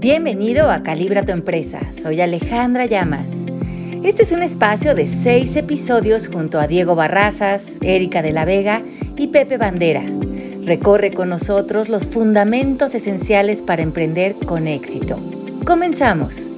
[0.00, 1.92] Bienvenido a Calibra tu empresa.
[1.92, 3.44] Soy Alejandra Llamas.
[4.02, 8.82] Este es un espacio de seis episodios junto a Diego Barrazas, Erika de la Vega
[9.18, 10.02] y Pepe Bandera.
[10.64, 15.20] Recorre con nosotros los fundamentos esenciales para emprender con éxito.
[15.66, 16.48] Comenzamos.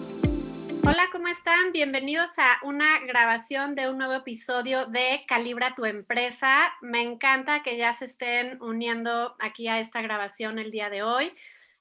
[0.84, 1.72] Hola, ¿cómo están?
[1.72, 6.72] Bienvenidos a una grabación de un nuevo episodio de Calibra tu empresa.
[6.80, 11.32] Me encanta que ya se estén uniendo aquí a esta grabación el día de hoy.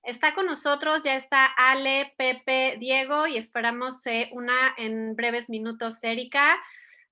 [0.03, 4.01] Está con nosotros, ya está Ale, Pepe, Diego y esperamos
[4.31, 6.59] una en breves minutos, Erika.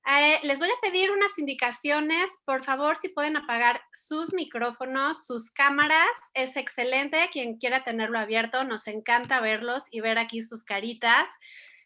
[0.07, 5.51] Eh, les voy a pedir unas indicaciones, por favor, si pueden apagar sus micrófonos, sus
[5.51, 7.29] cámaras, es excelente.
[7.31, 11.29] Quien quiera tenerlo abierto, nos encanta verlos y ver aquí sus caritas.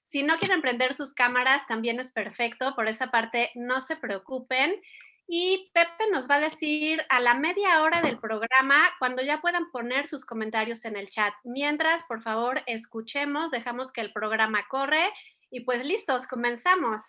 [0.05, 4.79] Si no quieren prender sus cámaras, también es perfecto, por esa parte no se preocupen.
[5.27, 9.71] Y Pepe nos va a decir a la media hora del programa cuando ya puedan
[9.71, 11.33] poner sus comentarios en el chat.
[11.43, 15.11] Mientras, por favor, escuchemos, dejamos que el programa corre
[15.49, 17.01] y pues listos, comenzamos.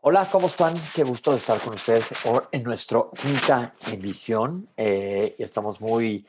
[0.00, 0.74] Hola, ¿cómo están?
[0.94, 2.14] Qué gusto estar con ustedes
[2.52, 4.68] en nuestra quinta emisión.
[4.76, 6.24] Eh, estamos muy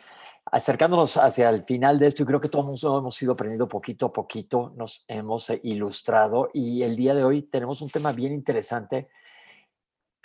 [0.52, 4.14] acercándonos hacia el final de esto y creo que todos hemos ido aprendiendo poquito a
[4.14, 9.10] poquito, nos hemos ilustrado y el día de hoy tenemos un tema bien interesante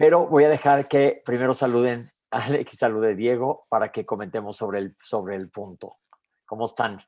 [0.03, 4.56] pero voy a dejar que primero saluden a Alex y salude Diego para que comentemos
[4.56, 5.95] sobre el, sobre el punto.
[6.45, 6.98] ¿Cómo están?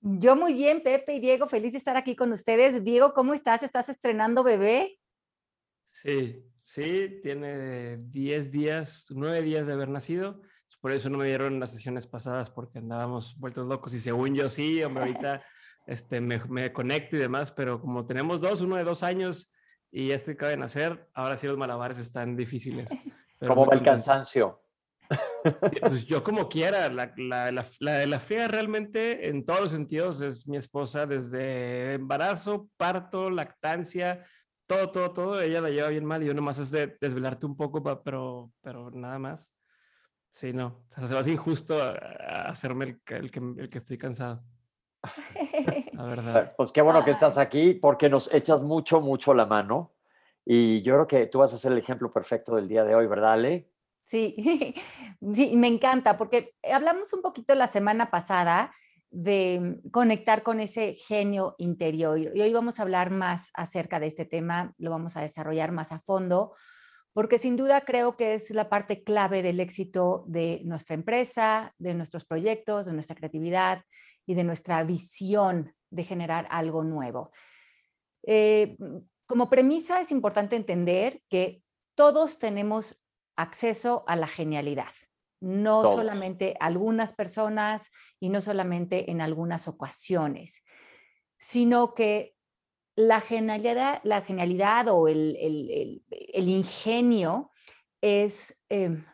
[0.00, 2.82] Yo muy bien, Pepe y Diego, feliz de estar aquí con ustedes.
[2.82, 3.62] Diego, ¿cómo estás?
[3.62, 4.98] ¿Estás estrenando bebé?
[5.92, 10.42] Sí, sí, tiene 10 días, 9 días de haber nacido.
[10.80, 14.50] Por eso no me dieron las sesiones pasadas porque andábamos vueltos locos y según yo
[14.50, 15.44] sí, hombre, ahorita
[15.86, 19.52] este, me, me conecto y demás, pero como tenemos dos, uno de dos años
[19.90, 22.88] y este acaba de nacer, ahora sí los malabares están difíciles.
[23.46, 24.62] ¿Cómo va el cansancio?
[25.80, 30.20] Pues yo como quiera, la, la, la, la, la fea realmente en todos los sentidos
[30.20, 34.26] es mi esposa, desde embarazo, parto, lactancia,
[34.66, 37.56] todo, todo, todo, ella la lleva bien mal y yo nomás es de desvelarte un
[37.56, 39.52] poco, pero, pero nada más.
[40.28, 43.78] Sí, no, o sea, se va a ser injusto hacerme el, el, que, el que
[43.78, 44.44] estoy cansado.
[45.92, 46.54] La verdad.
[46.56, 49.92] Pues qué bueno que estás aquí porque nos echas mucho, mucho la mano.
[50.44, 53.06] Y yo creo que tú vas a ser el ejemplo perfecto del día de hoy,
[53.06, 53.68] ¿verdad, Ale?
[54.04, 54.36] Sí,
[55.32, 58.72] sí, me encanta porque hablamos un poquito la semana pasada
[59.10, 64.24] de conectar con ese genio interior y hoy vamos a hablar más acerca de este
[64.24, 66.54] tema, lo vamos a desarrollar más a fondo,
[67.12, 71.94] porque sin duda creo que es la parte clave del éxito de nuestra empresa, de
[71.94, 73.82] nuestros proyectos, de nuestra creatividad
[74.26, 77.30] y de nuestra visión de generar algo nuevo.
[78.24, 78.76] Eh,
[79.26, 81.62] como premisa es importante entender que
[81.94, 83.00] todos tenemos
[83.36, 84.90] acceso a la genialidad,
[85.40, 90.62] no solamente algunas personas y no solamente en algunas ocasiones,
[91.36, 92.34] sino que
[92.96, 97.50] la genialidad, la genialidad o el, ingenio
[98.00, 99.04] es em,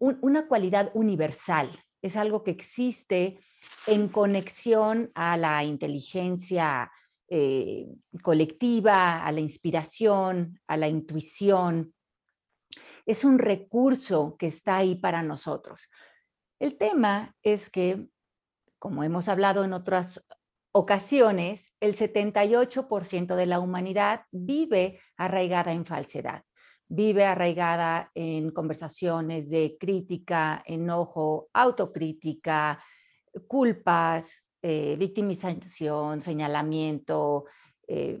[0.00, 1.70] una cualidad universal,
[2.02, 3.38] es algo que existe
[3.86, 6.90] en conexión a la inteligencia
[7.28, 7.86] eh,
[8.22, 11.94] colectiva, a la inspiración, a la intuición.
[13.06, 15.88] Es un recurso que está ahí para nosotros.
[16.58, 18.08] El tema es que,
[18.78, 20.24] como hemos hablado en otras
[20.72, 26.44] ocasiones, el 78% de la humanidad vive arraigada en falsedad
[26.90, 32.82] vive arraigada en conversaciones de crítica, enojo, autocrítica,
[33.46, 37.44] culpas, eh, victimización, señalamiento,
[37.86, 38.18] eh,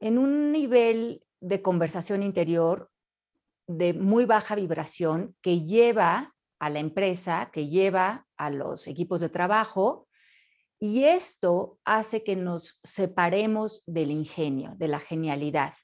[0.00, 2.90] en un nivel de conversación interior
[3.66, 9.28] de muy baja vibración que lleva a la empresa, que lleva a los equipos de
[9.28, 10.08] trabajo,
[10.80, 15.74] y esto hace que nos separemos del ingenio, de la genialidad.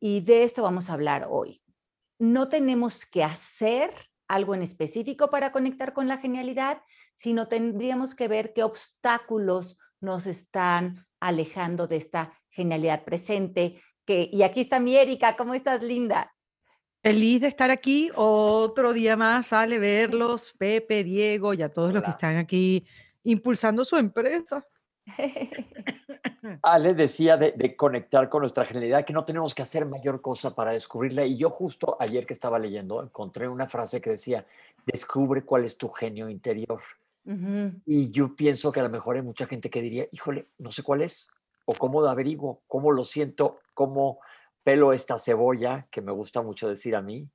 [0.00, 1.62] Y de esto vamos a hablar hoy.
[2.18, 3.92] No tenemos que hacer
[4.28, 6.82] algo en específico para conectar con la genialidad,
[7.14, 13.82] sino tendríamos que ver qué obstáculos nos están alejando de esta genialidad presente.
[14.04, 16.34] Que, y aquí está mi Erika, ¿cómo estás, linda?
[17.02, 18.10] Feliz de estar aquí.
[18.14, 22.86] Otro día más sale verlos, Pepe, Diego y a todos los que están aquí
[23.24, 24.64] impulsando su empresa.
[26.62, 30.72] Ale decía de, conectar con nuestra genialidad, que no tenemos que hacer mayor cosa para
[30.72, 31.24] descubrirla.
[31.24, 34.46] Y yo justo ayer que estaba leyendo encontré una frase que decía,
[34.86, 36.80] descubre cuál es tu genio interior.
[37.84, 40.82] Y yo pienso que a lo mejor hay mucha gente que diría, híjole, no sé
[40.82, 41.28] cuál es,
[41.66, 44.20] o cómo lo averiguo, cómo lo siento, cómo
[44.64, 47.28] pelo esta cebolla, que me gusta mucho decir a mí,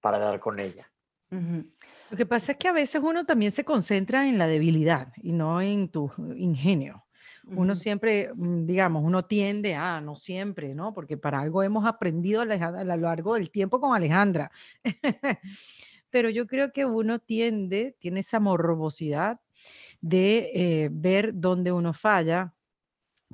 [0.00, 0.88] para dar con ella.
[1.30, 5.32] Lo que pasa es que a veces uno también se concentra en la debilidad y
[5.32, 7.04] no en tu ingenio.
[7.54, 10.94] Uno siempre, mm, digamos, uno tiende a, no siempre, ¿no?
[10.94, 14.50] Porque para algo hemos aprendido a lo largo del tiempo con Alejandra.
[16.10, 19.40] Pero yo creo que uno tiende, tiene esa morbosidad
[20.00, 22.54] de eh, ver dónde uno falla.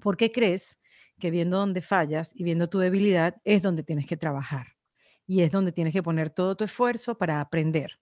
[0.01, 0.79] ¿Por qué crees
[1.19, 4.69] que viendo dónde fallas y viendo tu debilidad es donde tienes que trabajar?
[5.27, 7.99] Y es donde tienes que poner todo tu esfuerzo para aprender.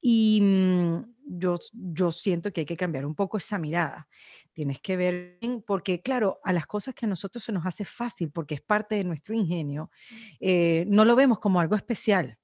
[0.00, 4.08] Y mm, yo, yo siento que hay que cambiar un poco esa mirada.
[4.56, 8.30] Tienes que ver, porque claro, a las cosas que a nosotros se nos hace fácil,
[8.30, 9.90] porque es parte de nuestro ingenio,
[10.40, 12.38] eh, no lo vemos como algo especial.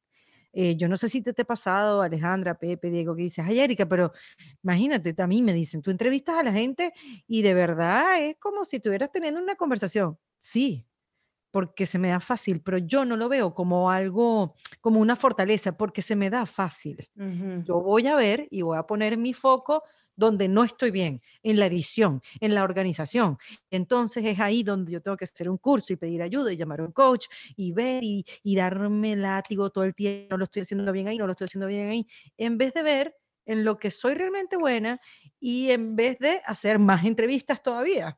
[0.52, 3.60] Eh, yo no sé si te, te ha pasado, Alejandra, Pepe, Diego, que dices, ay,
[3.60, 4.12] Erika, pero
[4.62, 6.92] imagínate, a mí me dicen, tú entrevistas a la gente
[7.26, 10.18] y de verdad es como si estuvieras teniendo una conversación.
[10.36, 10.86] Sí,
[11.50, 15.78] porque se me da fácil, pero yo no lo veo como algo, como una fortaleza,
[15.78, 17.08] porque se me da fácil.
[17.64, 19.82] Yo voy a ver y voy a poner mi foco
[20.22, 23.38] donde no estoy bien, en la edición, en la organización.
[23.70, 26.80] Entonces es ahí donde yo tengo que hacer un curso y pedir ayuda y llamar
[26.80, 27.26] a un coach
[27.56, 31.18] y ver y, y darme látigo todo el tiempo, no lo estoy haciendo bien ahí,
[31.18, 32.06] no lo estoy haciendo bien ahí,
[32.38, 33.16] en vez de ver
[33.46, 35.00] en lo que soy realmente buena
[35.40, 38.16] y en vez de hacer más entrevistas todavía.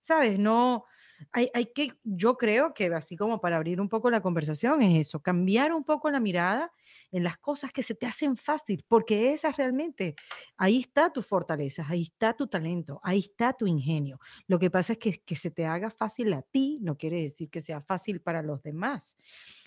[0.00, 0.38] ¿Sabes?
[0.38, 0.86] No,
[1.32, 5.20] hay, que, yo creo que así como para abrir un poco la conversación es eso,
[5.20, 6.72] cambiar un poco la mirada
[7.10, 10.14] en las cosas que se te hacen fácil, porque esas realmente,
[10.56, 14.18] ahí está tu fortaleza, ahí está tu talento, ahí está tu ingenio.
[14.46, 17.50] Lo que pasa es que que se te haga fácil a ti no quiere decir
[17.50, 19.16] que sea fácil para los demás.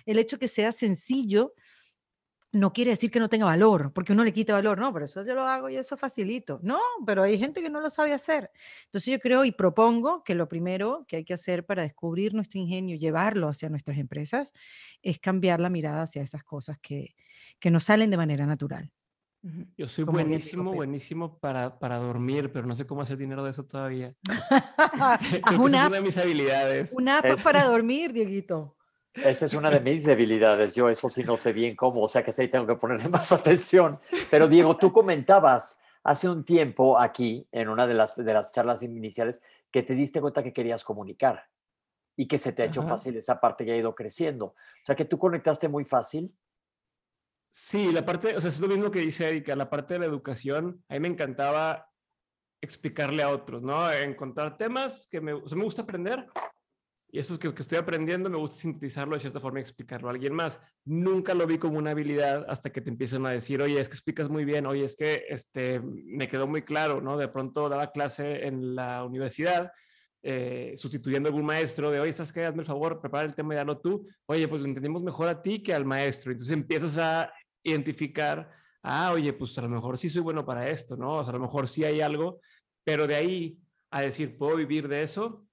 [0.05, 1.53] El hecho que sea sencillo
[2.55, 5.23] no quiere decir que no tenga valor, porque uno le quita valor, no, pero eso
[5.25, 6.59] yo lo hago y eso facilito.
[6.63, 8.49] No, pero hay gente que no lo sabe hacer.
[8.85, 12.57] Entonces yo creo y propongo que lo primero que hay que hacer para descubrir nuestro
[12.59, 14.53] ingenio, llevarlo hacia nuestras empresas,
[15.01, 17.15] es cambiar la mirada hacia esas cosas que,
[17.59, 18.89] que nos salen de manera natural.
[19.77, 23.65] Yo soy buenísimo, buenísimo para, para dormir, pero no sé cómo hacer dinero de eso
[23.65, 24.15] todavía.
[25.21, 26.93] Este, es una de mis habilidades.
[26.93, 28.75] Una app para dormir, Dieguito.
[29.15, 30.75] Esa es una de mis debilidades.
[30.75, 33.31] Yo eso sí no sé bien cómo, o sea que sí tengo que ponerle más
[33.31, 33.99] atención.
[34.29, 38.83] Pero Diego, tú comentabas hace un tiempo aquí, en una de las, de las charlas
[38.83, 39.41] iniciales,
[39.71, 41.45] que te diste cuenta que querías comunicar
[42.15, 44.45] y que se te ha hecho fácil esa parte que ha ido creciendo.
[44.45, 46.33] O sea que tú conectaste muy fácil.
[47.51, 50.05] Sí, la parte, o sea, es lo mismo que dice Erika, la parte de la
[50.05, 51.89] educación, a mí me encantaba
[52.61, 53.91] explicarle a otros, ¿no?
[53.91, 56.27] Encontrar temas que me, o sea, me gusta aprender,
[57.15, 60.09] y eso es que, que estoy aprendiendo, me gusta sintetizarlo de cierta forma y explicarlo
[60.09, 60.59] a alguien más.
[60.83, 63.93] Nunca lo vi como una habilidad hasta que te empiezan a decir, oye, es que
[63.93, 67.15] explicas muy bien, oye, es que este, me quedó muy claro, ¿no?
[67.15, 69.71] De pronto daba clase en la universidad,
[70.23, 72.43] eh, sustituyendo a algún maestro, de, oye, ¿sabes qué?
[72.43, 74.05] Hazme el favor, prepara el tema y dalo tú.
[74.25, 76.33] Oye, pues lo entendimos mejor a ti que al maestro.
[76.33, 77.31] Entonces empiezas a
[77.63, 78.51] identificar,
[78.83, 81.13] ah, oye, pues a lo mejor sí soy bueno para esto, ¿no?
[81.13, 82.41] O sea, a lo mejor sí hay algo,
[82.83, 83.57] pero de ahí
[83.89, 85.44] a decir, ¿puedo vivir de eso?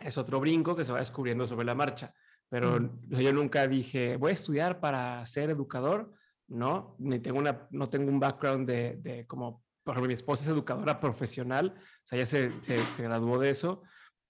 [0.00, 2.14] Es otro brinco que se va descubriendo sobre la marcha.
[2.48, 6.12] Pero yo nunca dije, voy a estudiar para ser educador,
[6.46, 6.94] ¿no?
[6.98, 10.50] Ni tengo una, no tengo un background de, de como, por ejemplo, mi esposa es
[10.50, 13.82] educadora profesional, o sea, ella se, se, se graduó de eso.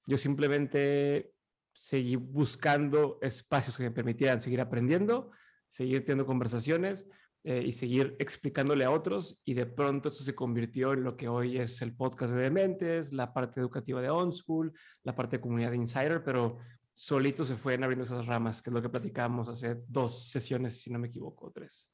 [0.07, 1.33] Yo simplemente
[1.75, 5.33] seguí buscando espacios que me permitieran seguir aprendiendo,
[5.69, 7.07] seguir teniendo conversaciones,
[7.47, 11.29] eh, y seguir explicándole a otros y de pronto eso se convirtió en lo que
[11.29, 15.71] hoy es el podcast de Dementes, la parte educativa de OnSchool, la parte de comunidad
[15.71, 16.57] de Insider, pero
[16.95, 20.91] solito se fueron abriendo esas ramas, que es lo que platicábamos hace dos sesiones, si
[20.91, 21.93] no me equivoco, tres.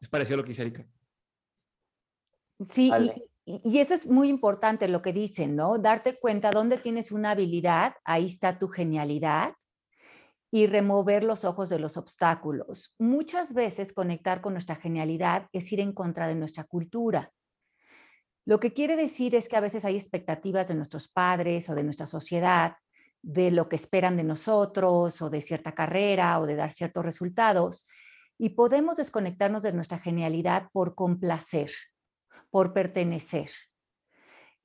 [0.00, 0.86] ¿Es parecido a lo que dice Erika?
[2.64, 2.92] Sí,
[3.44, 5.78] y, y, eso es muy importante lo que dicen, ¿no?
[5.78, 9.54] Darte cuenta dónde tienes una habilidad, ahí está tu genialidad,
[10.54, 12.94] y remover los ojos de los obstáculos.
[13.00, 17.32] Muchas veces conectar con nuestra genialidad es ir en contra de nuestra cultura.
[18.46, 21.82] Lo que quiere decir es que a veces hay expectativas de nuestros padres o de
[21.82, 22.76] nuestra sociedad,
[23.20, 27.84] de lo que esperan de nosotros o de cierta carrera o de dar ciertos resultados,
[28.38, 31.72] y podemos desconectarnos de nuestra genialidad por complacer,
[32.50, 33.50] por pertenecer.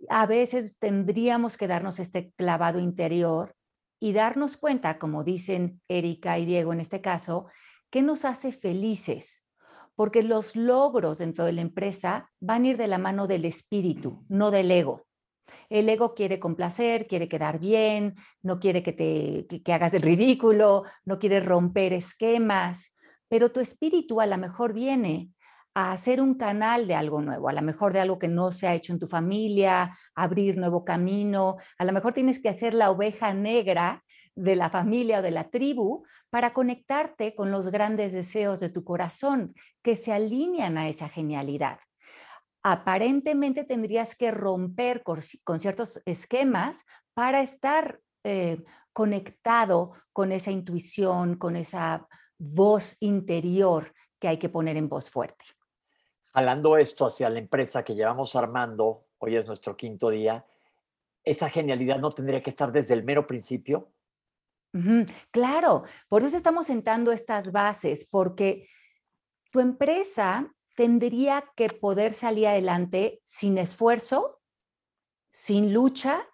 [0.08, 3.55] A veces tendríamos que darnos este clavado interior
[3.99, 7.47] y darnos cuenta, como dicen Erika y Diego en este caso,
[7.89, 9.45] qué nos hace felices,
[9.95, 14.23] porque los logros dentro de la empresa van a ir de la mano del espíritu,
[14.29, 15.05] no del ego.
[15.69, 20.83] El ego quiere complacer, quiere quedar bien, no quiere que te que, hagas el ridículo,
[21.05, 22.95] no quiere romper esquemas,
[23.27, 25.31] pero tu espíritu a lo mejor viene
[25.73, 28.67] a hacer un canal de algo nuevo, a lo mejor de algo que no se
[28.67, 32.91] ha hecho en tu familia, abrir nuevo camino, a lo mejor tienes que hacer la
[32.91, 34.03] oveja negra
[34.35, 38.83] de la familia o de la tribu para conectarte con los grandes deseos de tu
[38.83, 41.79] corazón que se alinean a esa genialidad.
[42.63, 45.21] Aparentemente tendrías que romper con,
[45.59, 46.83] ciertos esquemas
[47.13, 52.07] para estar eh, conectado con esa intuición, con esa
[52.38, 55.45] voz interior que hay que poner en voz fuerte.
[56.33, 60.45] Jalando esto hacia la empresa que llevamos armando, hoy es nuestro quinto día,
[61.24, 63.91] esa genialidad no tendría que estar desde el mero principio.
[65.31, 68.67] Claro, por eso estamos sentando estas bases, porque
[69.51, 74.41] tu empresa tendría que poder salir adelante sin esfuerzo,
[75.31, 76.27] sin lucha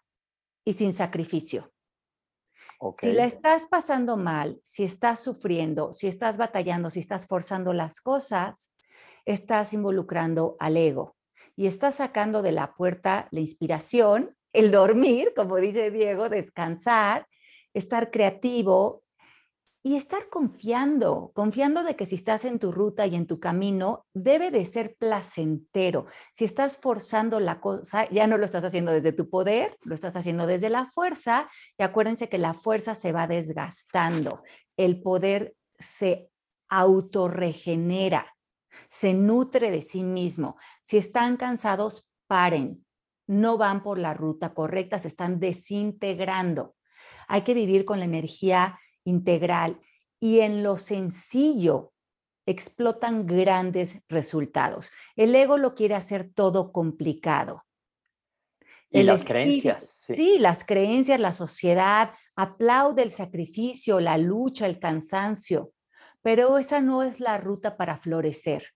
[0.66, 1.72] y sin sacrificio.
[3.00, 8.02] Si la estás pasando mal, si estás sufriendo, si estás batallando, si estás forzando las
[8.02, 8.72] cosas,
[9.26, 11.16] estás involucrando al ego
[11.56, 17.28] y estás sacando de la puerta la inspiración, el dormir, como dice Diego, descansar,
[17.74, 19.04] estar creativo
[19.84, 24.08] y estar confiando, confiando de que si estás en tu ruta y en tu camino,
[24.16, 26.08] debe de ser placentero.
[26.34, 30.16] Si estás forzando la cosa, ya no lo estás haciendo desde tu poder, lo estás
[30.16, 31.48] haciendo desde la fuerza.
[31.78, 34.42] Y acuérdense que la fuerza se va desgastando.
[34.76, 36.32] El poder se
[36.68, 38.35] autorregenera,
[38.90, 40.58] se nutre de sí mismo.
[40.82, 42.86] Si están cansados, paren.
[43.28, 46.76] No van por la ruta correcta, se están desintegrando.
[47.28, 49.80] Hay que vivir con la energía integral
[50.20, 51.94] y en lo sencillo
[52.46, 54.92] explotan grandes resultados.
[55.16, 57.64] El ego lo quiere hacer todo complicado.
[58.92, 60.06] Y las creencias.
[60.06, 60.38] Sí.
[60.40, 65.72] las creencias, la sociedad aplaude el sacrificio, la lucha, el cansancio,
[66.26, 68.72] pero esa no es la ruta para florecer.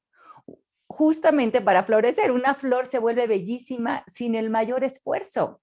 [0.86, 5.60] Justamente para florecer, una flor se vuelve bellísima sin el mayor esfuerzo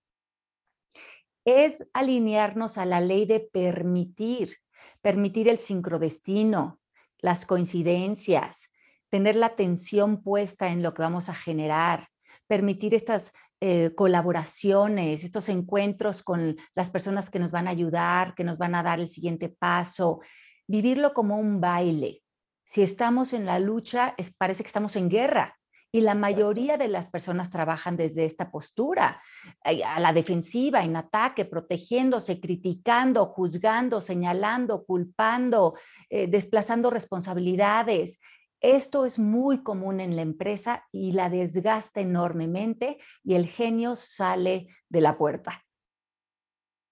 [1.47, 4.57] es alinearnos a la ley de permitir,
[5.01, 6.81] permitir el sincrodestino,
[7.19, 8.73] las coincidencias,
[9.09, 12.09] tener la atención puesta en lo que vamos a generar,
[12.49, 18.43] permitir estas eh, colaboraciones, estos encuentros con las personas que nos van a ayudar, que
[18.43, 20.21] nos van a dar el siguiente paso,
[20.67, 22.23] vivirlo como un baile.
[22.65, 25.57] Si estamos en la lucha, es, parece que estamos en guerra.
[25.93, 29.23] Y la mayoría de las personas trabajan desde esta postura,
[29.65, 35.75] eh, a la defensiva, en ataque, protegiéndose, criticando, juzgando, señalando, culpando,
[36.11, 38.19] eh, desplazando responsabilidades.
[38.61, 44.67] Esto es muy común en la empresa y la desgasta enormemente y el genio sale
[44.89, 45.65] de la puerta.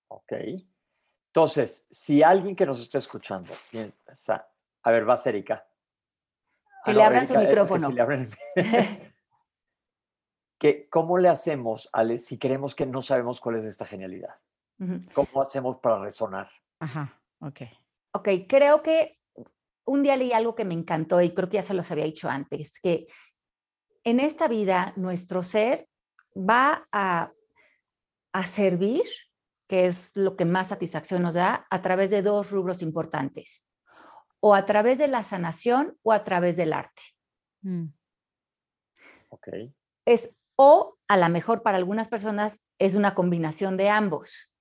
[0.08, 0.32] Ok.
[1.34, 4.48] Entonces, si alguien que nos está escuchando piensa,
[4.84, 5.66] a ver, va Erika.
[6.84, 7.88] Que le abran su micrófono.
[10.56, 14.36] Que ¿Cómo le hacemos, Ale, si creemos que no sabemos cuál es esta genialidad?
[15.12, 16.48] ¿Cómo hacemos para resonar?
[16.78, 17.62] Ajá, ok.
[18.12, 19.18] Ok, creo que
[19.84, 22.28] un día leí algo que me encantó y creo que ya se los había dicho
[22.30, 23.08] antes, que
[24.04, 25.88] en esta vida nuestro ser
[26.36, 27.32] va a,
[28.32, 29.04] a servir,
[29.68, 33.66] que es lo que más satisfacción nos da, a través de dos rubros importantes
[34.40, 37.02] o a través de la sanación o a través del arte.
[37.62, 37.86] Mm.
[39.30, 39.48] Ok.
[40.04, 44.54] Es o a lo mejor para algunas personas es una combinación de ambos.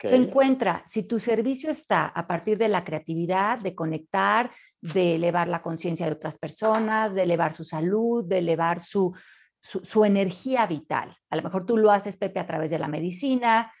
[0.00, 5.48] Se encuentra, si tu servicio está a partir de la creatividad, de conectar, de elevar
[5.48, 9.12] la conciencia de otras personas, de elevar su salud, de elevar su,
[9.66, 11.16] su, energía vital.
[11.30, 13.72] A lo mejor tú lo haces, Pepe, a través de la medicina,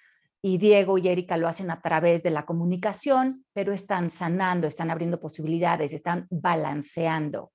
[0.42, 4.90] y Diego y Erika lo hacen a través de la comunicación, pero están sanando, están
[4.90, 7.52] abriendo posibilidades, están balanceando.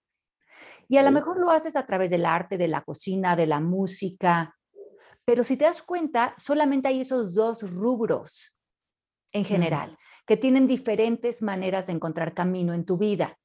[0.88, 3.60] Y a lo mejor lo haces a través del arte, de la cocina, de la
[3.60, 4.56] música,
[5.26, 8.58] pero si te das cuenta, solamente hay esos dos rubros
[9.32, 13.38] en general, que tienen diferentes maneras de encontrar camino en tu vida.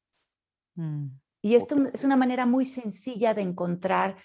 [0.75, 1.07] Mm.
[1.43, 4.17] Y esto es una manera muy sencilla de encontrar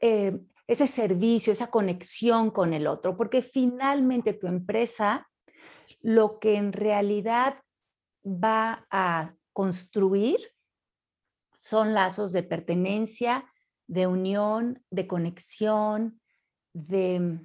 [0.00, 5.28] eh, ese servicio, esa conexión con el otro, porque finalmente tu empresa
[6.00, 7.62] lo que en realidad
[8.24, 10.38] va a construir
[11.54, 13.50] son lazos de pertenencia,
[13.86, 16.20] de unión, de conexión,
[16.72, 17.40] de...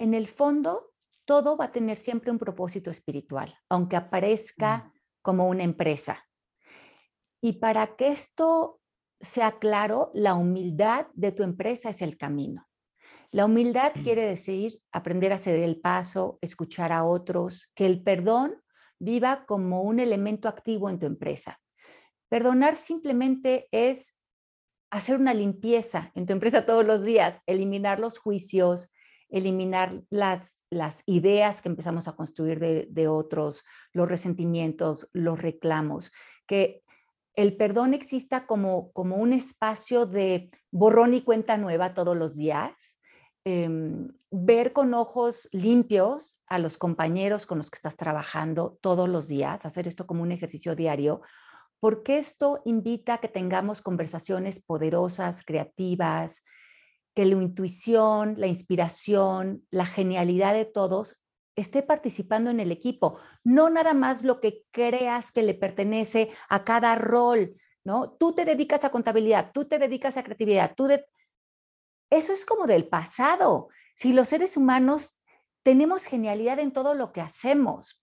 [0.00, 0.92] En el fondo,
[1.24, 4.92] todo va a tener siempre un propósito espiritual, aunque aparezca mm.
[5.22, 6.24] como una empresa.
[7.40, 8.77] Y para que esto
[9.20, 12.68] sea claro, la humildad de tu empresa es el camino.
[13.30, 14.02] La humildad mm.
[14.02, 18.62] quiere decir aprender a ceder el paso, escuchar a otros, que el perdón
[18.98, 21.60] viva como un elemento activo en tu empresa.
[22.28, 24.16] Perdonar simplemente es
[24.90, 28.90] hacer una limpieza en tu empresa todos los días, eliminar los juicios,
[29.28, 36.10] eliminar las, las ideas que empezamos a construir de, de otros, los resentimientos, los reclamos,
[36.46, 36.82] que
[37.38, 42.72] el perdón exista como, como un espacio de borrón y cuenta nueva todos los días,
[43.44, 49.28] em, ver con ojos limpios a los compañeros con los que estás trabajando todos los
[49.28, 51.20] días, hacer esto como un ejercicio diario,
[51.78, 56.42] porque esto invita a que tengamos conversaciones poderosas, creativas,
[57.14, 61.20] que la intuición, la inspiración, la genialidad de todos
[61.60, 66.64] esté participando en el equipo, no nada más lo que creas que le pertenece a
[66.64, 68.10] cada rol, ¿no?
[68.12, 70.88] Tú te dedicas a contabilidad, tú te dedicas a creatividad, tú.
[72.10, 73.68] Eso es como del pasado.
[73.94, 75.20] Si los seres humanos
[75.62, 78.02] tenemos genialidad en todo lo que hacemos,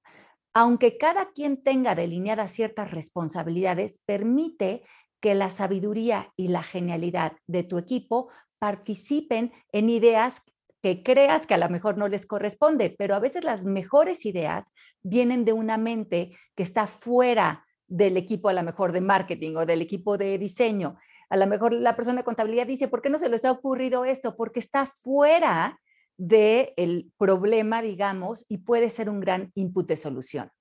[0.54, 4.84] aunque cada quien tenga delineadas ciertas responsabilidades, permite
[5.22, 10.42] que la sabiduría y la genialidad de tu equipo participen en ideas
[10.86, 14.72] que creas que a lo mejor no les corresponde, pero a veces las mejores ideas
[15.02, 19.66] vienen de una mente que está fuera del equipo a lo mejor de marketing o
[19.66, 20.96] del equipo de diseño.
[21.32, 24.06] A lo mejor la persona de contabilidad dice, ¿por qué no se les ha ocurrido
[24.06, 24.36] esto?
[24.36, 25.82] Porque está fuera
[26.18, 30.52] del problema, digamos, y puede ser un gran input de solución.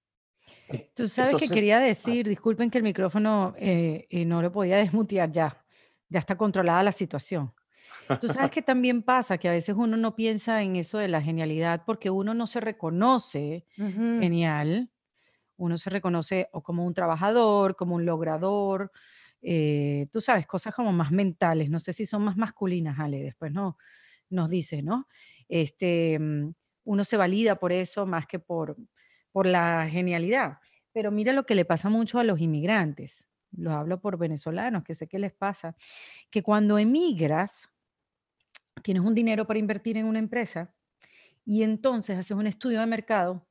[0.95, 5.31] Tú sabes que quería decir, disculpen que el micrófono eh, eh, no lo podía desmutear
[5.31, 5.62] ya,
[6.09, 7.52] ya está controlada la situación.
[8.20, 11.20] Tú sabes que también pasa que a veces uno no piensa en eso de la
[11.20, 14.90] genialidad porque uno no se reconoce genial,
[15.56, 18.92] uno se reconoce o como un trabajador, como un logrador,
[19.46, 23.52] eh, tú sabes, cosas como más mentales, no sé si son más masculinas, Ale, después
[23.52, 23.76] no,
[24.30, 25.06] nos dice, ¿no?
[25.49, 26.52] Este, mm,
[26.84, 28.76] uno se valida por eso más que por,
[29.32, 30.58] por la genialidad.
[30.92, 34.94] Pero mira lo que le pasa mucho a los inmigrantes, lo hablo por venezolanos, que
[34.94, 35.76] sé que les pasa,
[36.30, 37.68] que cuando emigras,
[38.85, 40.71] tienes un dinero para invertir en una empresa
[41.43, 43.49] y entonces haces un estudio de mercado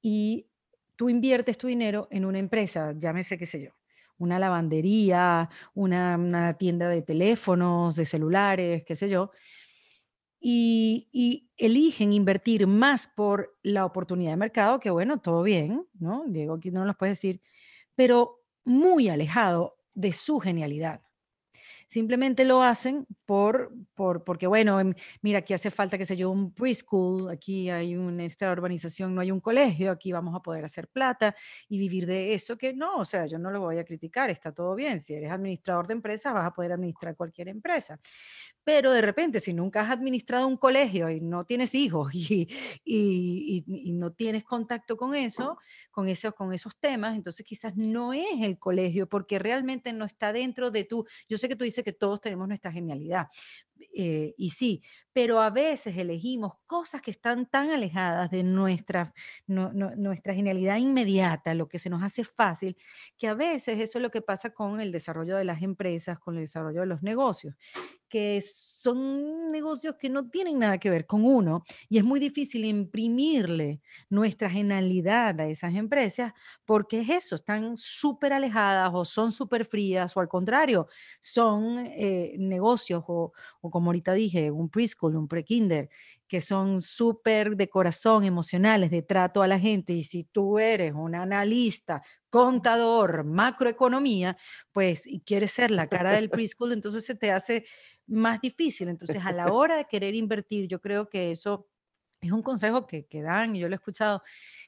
[0.00, 0.48] y
[0.96, 3.70] tú inviertes tu dinero en una empresa, llámese qué sé yo,
[4.16, 9.30] una lavandería, una, tienda de teléfonos, de celulares, qué sé yo,
[10.40, 16.24] y, eligen invertir más por la oportunidad de mercado, que bueno, todo bien, ¿no?
[16.26, 17.42] Diego aquí no nos puede decir,
[17.94, 21.02] pero muy alejado de su genialidad.
[21.90, 26.30] Simplemente lo hacen por, por, porque, bueno, em, mira, aquí hace falta, que sé yo,
[26.30, 30.64] un preschool, aquí hay una, esta urbanización no hay un colegio, aquí vamos a poder
[30.64, 31.34] hacer plata
[31.68, 34.52] y vivir de eso, que no, o sea, yo no lo voy a criticar, está
[34.52, 35.00] todo bien.
[35.00, 37.98] Si eres administrador de empresas, vas a poder administrar cualquier empresa.
[38.62, 42.46] Pero de repente, si nunca has administrado un colegio y no tienes hijos y,
[42.84, 45.58] y, y, no tienes contacto con eso,
[45.90, 50.32] con esos, con esos temas, entonces quizás no es el colegio porque realmente no está
[50.32, 53.26] dentro de tu, yo sé que tú dices que todos tenemos nuestra genialidad,
[53.94, 59.12] eh, y sí, pero a veces elegimos cosas que están tan alejadas de nuestra,
[59.46, 62.76] nuestra genialidad inmediata, lo que se nos hace fácil,
[63.18, 66.36] que a veces eso es lo que pasa con el desarrollo de las empresas, con
[66.36, 67.54] el desarrollo de los negocios,
[68.08, 72.64] que son negocios que no tienen nada que ver con uno y es muy difícil
[72.64, 76.32] imprimirle nuestra genialidad a esas empresas
[76.64, 80.88] porque es eso, están súper alejadas o son súper frías o al contrario,
[81.20, 85.88] son eh, negocios o, o como ahorita dije, un preschool, un pre-kinder,
[86.28, 89.92] que son súper de corazón, emocionales, de trato a la gente.
[89.92, 94.36] Y si tú eres un analista, contador, macroeconomía,
[94.72, 97.64] pues y quieres ser la cara del preschool, entonces se te hace
[98.06, 98.88] más difícil.
[98.88, 101.69] Entonces, a la hora de querer invertir, yo creo que eso
[102.20, 104.22] es un consejo que, que dan, y yo lo he escuchado,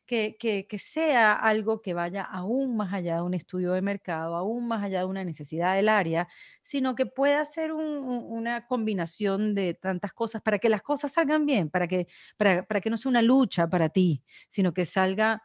[0.07, 4.37] que, que, que, sea algo que vaya aún más allá de un estudio de mercado,
[4.37, 6.29] aún más allá de una necesidad del área,
[6.63, 11.45] sino que pueda ser un, una combinación de tantas cosas para que las cosas salgan
[11.45, 15.43] bien, para que, para, para que no sea una lucha para ti, sino que salga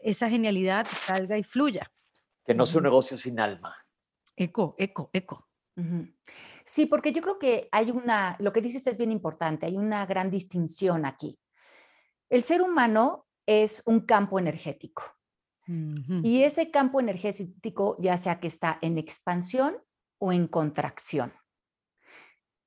[0.00, 1.90] esa genialidad, salga y fluya.
[2.44, 3.76] Que no sea un negocio sin alma.
[4.36, 5.48] Eco, eco, eco.
[6.66, 10.04] Sí, porque yo creo que hay una, lo que dices es bien importante, hay una
[10.04, 11.38] gran distinción aquí.
[12.28, 15.04] El ser humano es un campo energético.
[15.68, 19.76] Y ese campo energético, ya sea que está en expansión
[20.18, 21.32] o en contracción.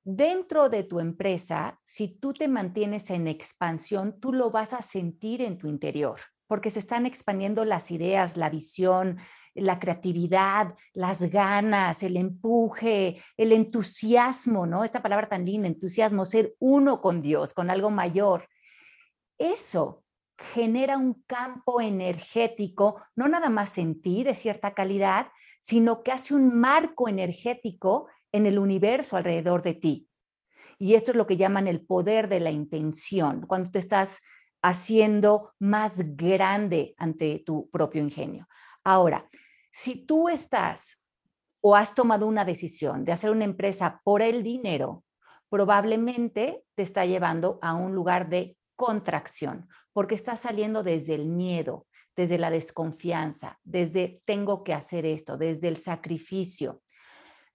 [0.04, 5.40] Dentro de tu empresa, si tú te mantienes en expansión, tú lo vas a sentir
[5.40, 9.18] en tu interior, porque se están expandiendo las ideas, la visión,
[9.54, 14.84] la creatividad, las ganas, el empuje, el entusiasmo, ¿no?
[14.84, 18.48] Esta palabra tan linda, entusiasmo, ser uno con Dios, con algo mayor.
[19.38, 20.04] Eso
[20.38, 25.28] genera un campo energético, no nada más en ti de cierta calidad,
[25.60, 30.08] sino que hace un marco energético en el universo alrededor de ti.
[30.78, 34.20] Y esto es lo que llaman el poder de la intención, cuando te estás
[34.62, 38.46] haciendo más grande ante tu propio ingenio.
[38.90, 39.28] Ahora,
[39.70, 41.04] si tú estás
[41.60, 45.04] o has tomado una decisión de hacer una empresa por el dinero,
[45.48, 51.86] probablemente te está llevando a un lugar de contracción, porque estás saliendo desde el miedo,
[52.16, 56.82] desde la desconfianza, desde tengo que hacer esto, desde el sacrificio.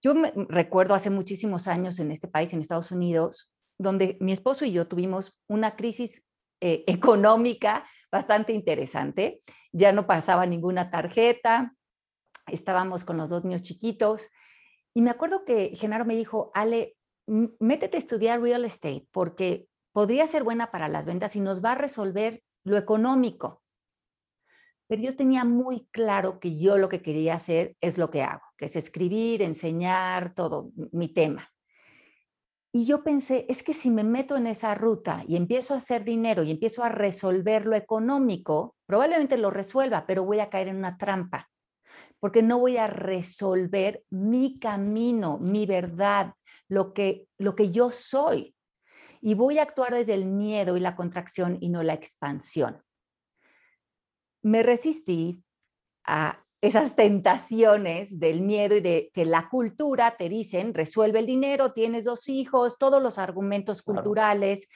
[0.02, 0.14] Yo
[0.48, 4.88] recuerdo hace muchísimos años en este país, en Estados Unidos, donde mi esposo y yo
[4.88, 6.24] tuvimos una crisis
[6.62, 7.84] eh, económica
[8.16, 9.42] bastante interesante.
[9.74, 11.76] Ya no pasaba ninguna tarjeta,
[12.48, 14.30] estábamos con los dos niños chiquitos.
[14.94, 16.96] Y me acuerdo que Genaro me dijo, Ale,
[17.28, 21.74] métete a estudiar real estate porque podría ser buena para las ventas y nos va
[21.74, 23.62] a resolver lo económico.
[24.88, 28.46] Pero yo tenía muy claro que yo lo que quería hacer es lo que hago,
[28.58, 31.50] que es escribir, enseñar, todo mi tema.
[32.76, 36.04] Y yo pensé, es que si me meto en esa ruta y empiezo a hacer
[36.04, 40.76] dinero y empiezo a resolver lo económico, probablemente lo resuelva, pero voy a caer en
[40.76, 41.50] una trampa,
[42.20, 46.34] porque no voy a resolver mi camino, mi verdad,
[46.68, 48.54] lo que, lo que yo soy.
[49.22, 52.84] Y voy a actuar desde el miedo y la contracción y no la expansión
[54.46, 55.44] me resistí
[56.04, 61.74] a esas tentaciones del miedo y de que la cultura te dicen, resuelve el dinero,
[61.74, 64.68] tienes dos hijos, todos los argumentos culturales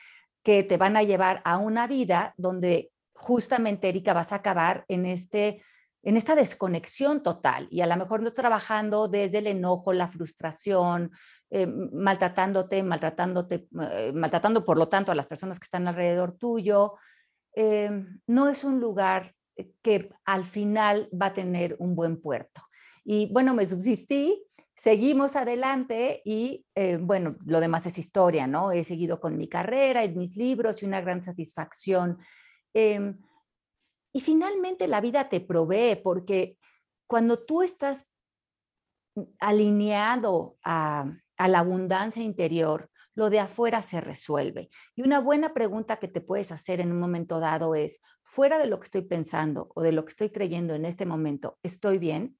[0.44, 5.06] que te van a llevar a una vida donde justamente, Erika, vas a acabar en,
[5.06, 5.62] este,
[6.04, 11.12] en esta desconexión total y a lo mejor no trabajando desde el enojo, la frustración,
[11.50, 16.96] eh, maltratándote, maltratándote, eh, maltratando por lo tanto a las personas que están alrededor tuyo.
[17.56, 19.34] Eh, no es un lugar
[19.82, 22.62] que al final va a tener un buen puerto.
[23.04, 24.44] Y bueno, me subsistí,
[24.76, 28.72] seguimos adelante y eh, bueno, lo demás es historia, ¿no?
[28.72, 32.18] He seguido con mi carrera y mis libros y una gran satisfacción.
[32.74, 33.20] Em,
[34.14, 36.58] y finalmente la vida te provee porque
[37.08, 38.06] cuando tú estás
[39.40, 42.89] alineado a, a la abundancia interior,
[43.20, 44.70] lo de afuera se resuelve.
[44.96, 48.66] Y una buena pregunta que te puedes hacer en un momento dado es, fuera de
[48.66, 52.38] lo que estoy pensando o de lo que estoy creyendo en este momento, ¿estoy bien?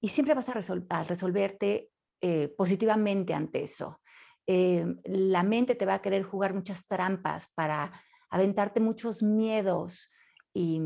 [0.00, 4.00] Y siempre vas a, resolverte eh, positivamente ante eso.
[4.46, 7.90] Em, la mente te va a querer jugar muchas trampas para
[8.30, 10.12] aventarte muchos miedos
[10.54, 10.80] y,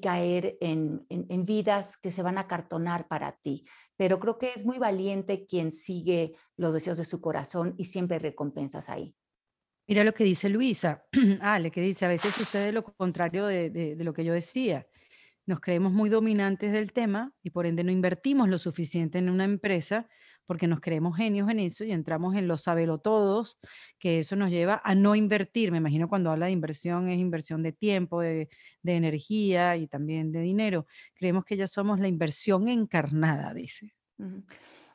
[0.00, 3.64] caer en, en, vidas que se van a cartonar para ti.
[3.96, 8.18] Pero creo que es muy valiente quien sigue los deseos de su corazón y siempre
[8.18, 9.14] recompensas ahí.
[9.88, 11.04] Mira lo que dice Luisa,
[11.40, 14.86] Ale, que dice, a veces sucede lo contrario de, lo que yo decía.
[15.46, 19.44] Nos creemos muy dominantes del tema y por ende no invertimos lo suficiente en una
[19.44, 20.08] empresa
[20.46, 23.58] porque nos creemos genios en eso y entramos en los sabelotodos,
[23.98, 25.72] que eso nos lleva a no invertir.
[25.72, 28.48] Me imagino cuando habla de inversión es inversión de tiempo, de,
[28.84, 30.86] energía y también de dinero.
[31.14, 33.92] Creemos que ya somos la inversión encarnada, dice.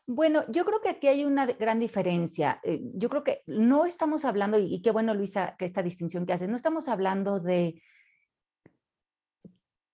[0.08, 2.60] Bueno, yo creo que aquí hay una gran diferencia.
[2.64, 6.34] Eh, yo creo que no estamos hablando, y qué bueno, Luisa, que esta distinción que
[6.34, 7.82] haces, no estamos hablando de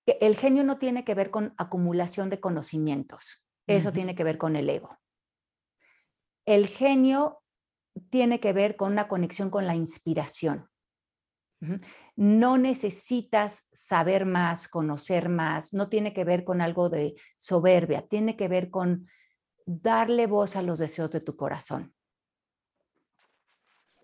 [0.06, 4.38] que el genio no tiene que ver con acumulación de conocimientos, eso tiene que ver
[4.38, 4.98] con el ego.
[6.48, 7.42] El genio
[8.10, 10.70] tiene que ver con una conexión con la inspiración.
[12.16, 18.38] No necesitas saber más, conocer más, no tiene que ver con algo de soberbia, tiene
[18.38, 19.08] que ver con
[19.66, 21.94] darle voz a los deseos de tu corazón.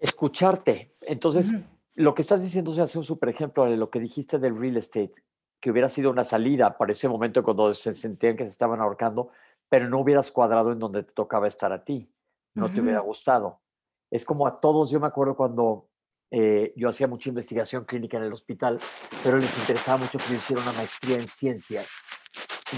[0.02, 0.98] Escucharte.
[1.00, 1.50] Entonces,
[1.96, 4.76] lo que estás diciendo se hace un super ejemplo de lo que dijiste del real
[4.76, 5.14] estate,
[5.62, 9.30] que hubiera sido una salida para ese momento cuando se sentían que se estaban ahorcando,
[9.70, 12.10] pero no hubieras cuadrado en donde te tocaba estar a ti,
[12.56, 13.62] no te hubiera gustado.
[14.12, 15.90] Es como a todos, yo me acuerdo cuando
[16.32, 18.80] eh, yo hacía mucha investigación clínica en el hospital,
[19.24, 21.88] pero les interesaba mucho que yo hiciera una maestría en ciencias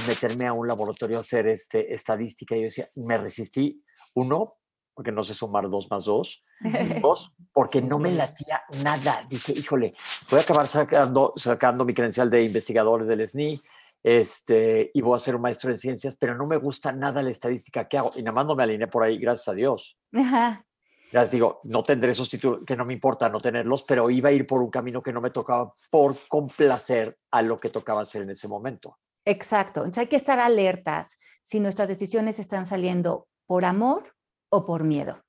[0.07, 2.55] meterme a un laboratorio a hacer este, estadística.
[2.55, 3.81] Y yo decía, me resistí,
[4.13, 4.57] uno,
[4.93, 6.43] porque no sé sumar dos más dos,
[7.01, 9.21] dos, porque no me latía nada.
[9.29, 9.93] Dije, híjole,
[10.29, 13.61] voy a acabar sacando, sacando mi credencial de investigador del SNI,
[14.05, 17.31] este, y voy a ser un maestro en ciencias, pero no me gusta nada la
[17.31, 18.11] estadística que hago.
[18.15, 19.97] Y nada más no me alineé por ahí, gracias a Dios.
[20.11, 24.29] Ya les digo, no tendré esos títulos, que no me importa no tenerlos, pero iba
[24.29, 28.01] a ir por un camino que no me tocaba por complacer a lo que tocaba
[28.01, 28.99] hacer en ese momento.
[29.25, 29.79] Exacto.
[29.79, 34.13] Entonces hay que estar alertas si nuestras decisiones están saliendo por amor
[34.49, 35.23] o por miedo,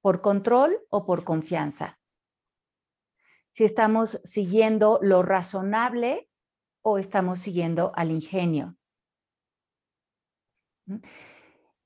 [0.00, 2.00] por control o por confianza.
[3.52, 6.28] Si estamos siguiendo lo razonable
[6.82, 8.76] o estamos siguiendo al ingenio.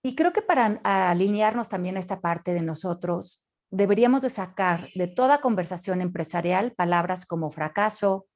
[0.02, 5.06] Y creo que para alinearnos también a esta parte de nosotros, deberíamos de sacar de
[5.06, 8.26] toda conversación empresarial palabras como fracaso,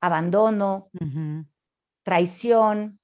[0.00, 0.90] abandono,
[2.02, 3.00] traición,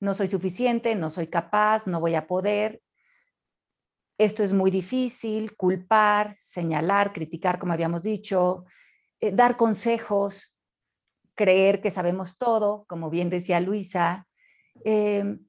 [0.00, 2.80] no soy suficiente, no soy capaz, no voy a poder,
[4.18, 8.64] esto es muy difícil, culpar, señalar, criticar, como habíamos dicho,
[9.20, 10.51] eh, dar consejos,
[11.34, 14.26] creer que sabemos todo, como bien decía Luisa.
[14.84, 15.46] Em,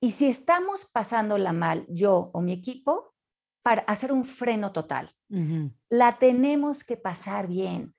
[0.00, 3.14] y si estamos pasándola mal, yo o mi equipo,
[3.62, 5.10] para hacer un freno total,
[5.88, 7.96] la tenemos que pasar bien.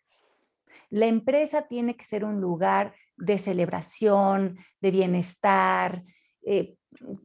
[0.89, 6.05] La empresa tiene que ser un lugar de celebración, de bienestar,
[6.45, 6.77] eh,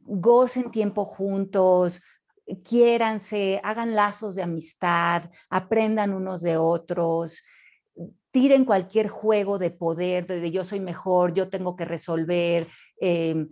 [0.03, 2.01] gocen tiempo juntos,
[2.65, 7.41] quiéranse, hagan lazos de amistad, aprendan unos de otros,
[8.33, 12.67] tiren cualquier juego de poder, de, yo soy mejor, yo tengo que resolver.
[12.99, 13.49] Em,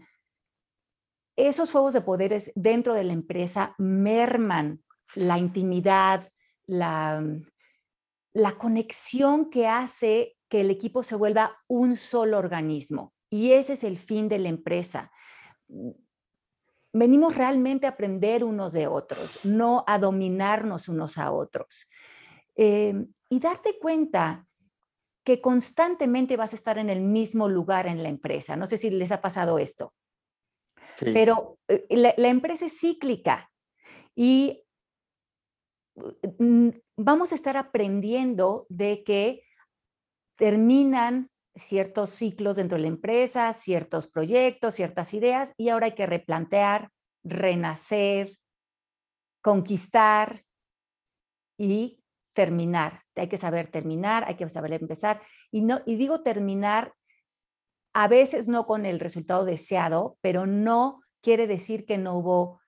[1.37, 4.83] esos juegos de poderes dentro de la empresa merman
[5.15, 6.29] la intimidad,
[6.65, 7.23] la,
[8.33, 13.13] la conexión que hace que el equipo se vuelva un solo organismo.
[13.29, 15.11] Y ese es el fin de la empresa
[16.93, 21.87] venimos realmente a aprender unos de otros, no a dominarnos unos a otros.
[22.55, 24.45] Em, y darte cuenta
[25.23, 28.55] que constantemente vas a estar en el mismo lugar en la empresa.
[28.55, 29.93] No sé si les ha pasado esto,
[30.99, 33.51] pero eh, la, la, empresa es cíclica
[34.15, 34.63] y
[36.39, 39.43] mm, vamos a estar aprendiendo de que
[40.37, 46.05] terminan ciertos ciclos dentro de la empresa, ciertos proyectos, ciertas ideas, y ahora hay que
[46.05, 46.89] replantear,
[47.23, 48.37] renacer,
[49.41, 50.43] conquistar
[51.57, 52.00] y
[52.33, 53.03] terminar.
[53.15, 55.21] Hay que saber terminar, hay que saber empezar.
[55.51, 56.93] Y, no, y digo terminar
[57.93, 62.61] a veces no con el resultado deseado, pero no quiere decir que no hubo,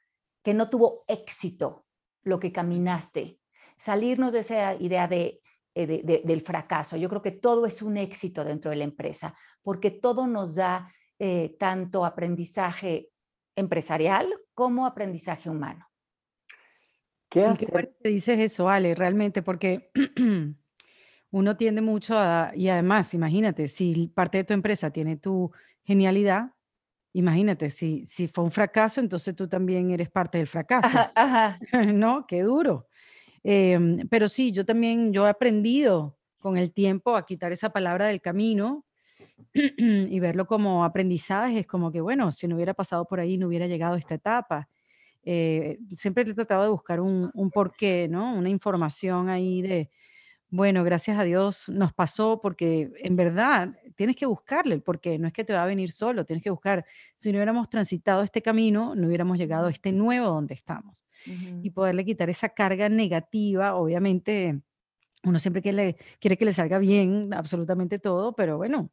[0.43, 1.86] que no tuvo éxito
[2.23, 3.39] lo que caminaste.
[3.78, 5.41] Salirnos de esa idea de
[5.76, 6.97] eh, del fracaso.
[6.97, 10.93] Yo creo que todo es un éxito dentro de la empresa, porque todo nos da
[11.17, 13.10] eh, tanto aprendizaje
[13.56, 15.88] empresarial como aprendizaje humano.
[17.33, 17.95] ¿Qué, hacer?
[17.99, 18.93] ¿Qué dices eso, Ale?
[18.93, 19.89] Realmente, porque
[21.31, 25.51] uno tiende mucho a, y además, imagínate, si parte de tu empresa tiene tu
[25.83, 26.51] genialidad,
[27.13, 31.09] imagínate, si, si fue un fracaso, entonces tú también eres parte del fracaso.
[31.95, 32.27] ¿No?
[32.27, 32.87] Qué duro.
[33.43, 38.05] Em, pero sí, yo también, yo he aprendido con el tiempo a quitar esa palabra
[38.05, 38.85] del camino
[39.55, 41.61] y verlo como aprendizaje.
[41.61, 44.13] Es como que, bueno, si no hubiera pasado por ahí, no hubiera llegado a esta
[44.13, 44.69] etapa.
[45.23, 48.36] Eh, siempre he tratado de buscar un, un porqué, ¿no?
[48.36, 49.89] Una información ahí de,
[50.49, 55.27] bueno, gracias a Dios nos pasó porque en verdad tienes que buscarle el porqué, no
[55.27, 56.86] es que te va a venir solo, tienes que buscar.
[57.17, 61.03] Si no hubiéramos transitado este camino, no hubiéramos llegado a este nuevo donde estamos
[61.62, 64.62] y poderle quitar esa carga negativa, obviamente
[65.23, 68.91] uno siempre quiere, quiere que le salga bien absolutamente todo, pero bueno,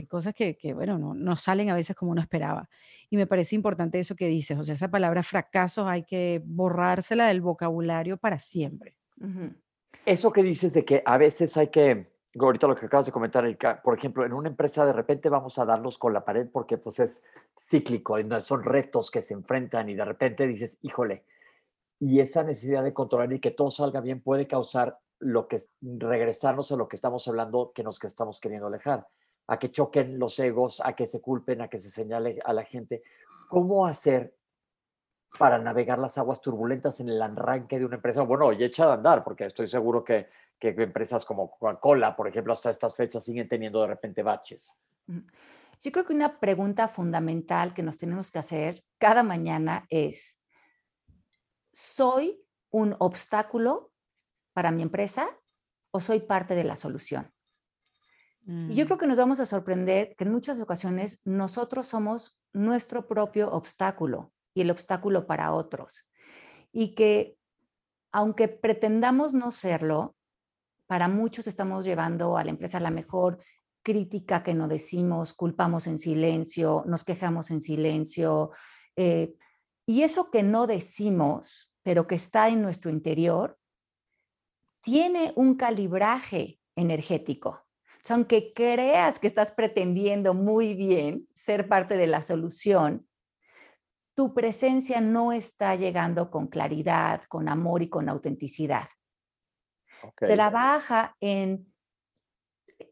[0.00, 2.68] hay cosas que, que bueno, no, no, salen a veces como uno esperaba.
[3.10, 7.28] Y me parece importante eso que dices, o sea, esa palabra fracaso hay que borrársela
[7.28, 8.96] del vocabulario para siempre.
[10.04, 13.44] Eso que dices de que a veces hay que, ahorita lo que acabas de comentar,
[13.82, 17.00] por ejemplo, en una empresa de repente vamos a darnos con la pared porque pues
[17.00, 17.22] es
[17.58, 21.24] cíclico, son retos que se enfrentan y de repente dices, híjole,
[22.00, 26.70] y esa necesidad de controlar y que todo salga bien puede causar lo que regresarnos
[26.70, 29.08] a lo que estamos hablando que nos que estamos queriendo alejar,
[29.48, 32.64] a que choquen los egos, a que se culpen, a que se señale a la
[32.64, 33.02] gente.
[33.48, 34.36] ¿Cómo hacer
[35.38, 38.22] para navegar las aguas turbulentas en el arranque de una empresa?
[38.22, 42.52] Bueno, y echa de andar, porque estoy seguro que, que empresas como Coca-Cola, por ejemplo,
[42.52, 44.74] hasta estas fechas siguen teniendo de repente baches.
[45.80, 50.38] Yo creo que una pregunta fundamental que nos tenemos que hacer cada mañana es,
[51.72, 53.92] ¿soy un obstáculo
[54.52, 55.26] para mi empresa
[55.90, 57.32] o soy parte de la solución?
[58.48, 58.86] Y yo mm.
[58.86, 64.32] creo que nos vamos a sorprender que en muchas ocasiones nosotros somos nuestro propio obstáculo
[64.54, 66.08] y el obstáculo para otros.
[66.72, 67.36] Y que
[68.10, 70.16] aunque pretendamos no serlo,
[70.86, 73.38] para muchos estamos llevando a la empresa la mejor
[73.82, 78.50] crítica que no decimos, culpamos en silencio, nos quejamos en silencio.
[78.96, 79.34] Eh,
[79.84, 83.58] y eso que no decimos pero que está en nuestro interior,
[84.82, 87.64] tiene un calibraje energético.
[88.10, 93.08] Aunque creas que estás pretendiendo muy bien ser parte de la solución,
[94.14, 98.88] tu presencia no está llegando con claridad, con amor y con autenticidad.
[100.16, 101.72] Trabaja en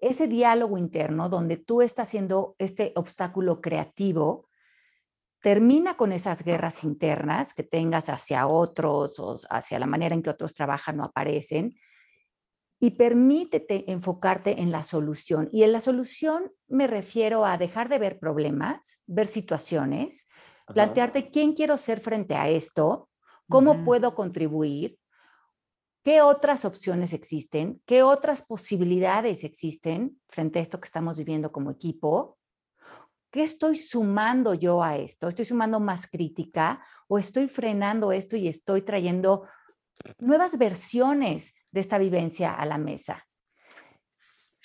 [0.01, 4.49] ese diálogo interno donde tú estás haciendo este obstáculo creativo
[5.41, 10.31] termina con esas guerras internas que tengas hacia otros o hacia la manera en que
[10.31, 11.77] otros trabajan o aparecen
[12.79, 15.49] y permítete enfocarte en la solución.
[15.53, 20.29] Y en la solución me refiero a dejar de ver problemas, ver situaciones,
[20.67, 23.09] plantearte quién quiero ser frente a esto,
[23.49, 24.99] cómo puedo contribuir,
[26.05, 31.71] qué otras opciones existen, qué otras posibilidades existen frente a esto que estamos viviendo como
[31.71, 32.39] equipo.
[33.31, 35.29] ¿Qué estoy sumando yo a esto?
[35.29, 39.47] ¿Estoy sumando más crítica o estoy frenando esto y estoy trayendo
[40.19, 43.27] nuevas versiones de esta vivencia a la mesa.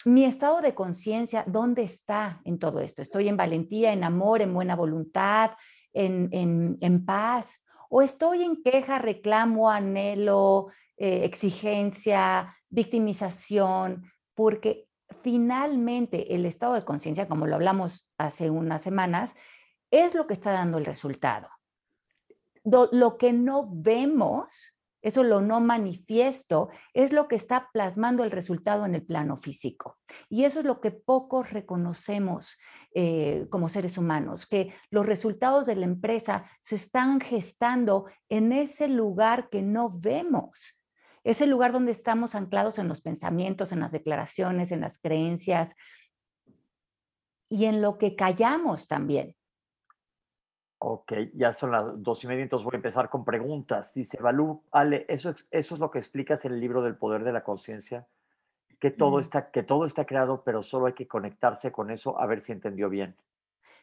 [0.06, 3.02] Mi estado de conciencia, ¿dónde está en todo esto?
[3.02, 5.52] ¿Estoy en valentía, en amor, en buena voluntad,
[5.92, 7.66] en, paz?
[7.90, 14.10] ¿O estoy en queja, reclamo, anhelo, eh, exigencia, victimización?
[14.34, 14.88] Porque
[15.22, 19.34] finalmente el estado de conciencia, como lo hablamos hace unas semanas,
[19.92, 21.50] es lo que está dando el resultado.
[22.64, 28.86] lo que no vemos eso lo no manifiesto es lo que está plasmando el resultado
[28.86, 29.98] en el plano físico.
[30.30, 32.58] Y eso es lo que pocos reconocemos
[32.94, 38.88] eh, como seres humanos, que los resultados de la empresa se están gestando en ese
[38.88, 40.78] lugar que no vemos.
[41.24, 45.76] Ese lugar donde estamos anclados en los pensamientos, en las declaraciones, en las creencias
[47.48, 49.36] y en lo que callamos también.
[50.84, 53.94] Ok, ya son las dos y media, entonces voy a empezar con preguntas.
[53.94, 57.32] Dice Balú, Ale, ¿eso, ¿eso es lo que explicas en el libro del poder de
[57.32, 58.08] la conciencia?
[58.80, 62.26] Que, todo está, que todo está creado, pero solo hay que conectarse con eso a
[62.26, 63.16] ver si entendió bien.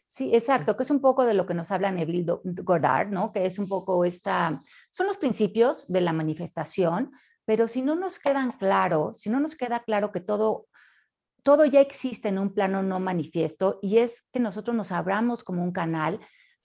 [0.06, 3.30] Sí, exacto, que es un poco de lo que nos habla Neville Goddard, ¿no?
[3.30, 7.12] Que es un poco esta, son los principios de la manifestación,
[7.44, 10.66] pero si no nos quedan claros, si no nos queda claro que todo,
[11.44, 15.62] todo ya existe en un plano no manifiesto y es que nosotros nos abramos como
[15.62, 16.18] un canal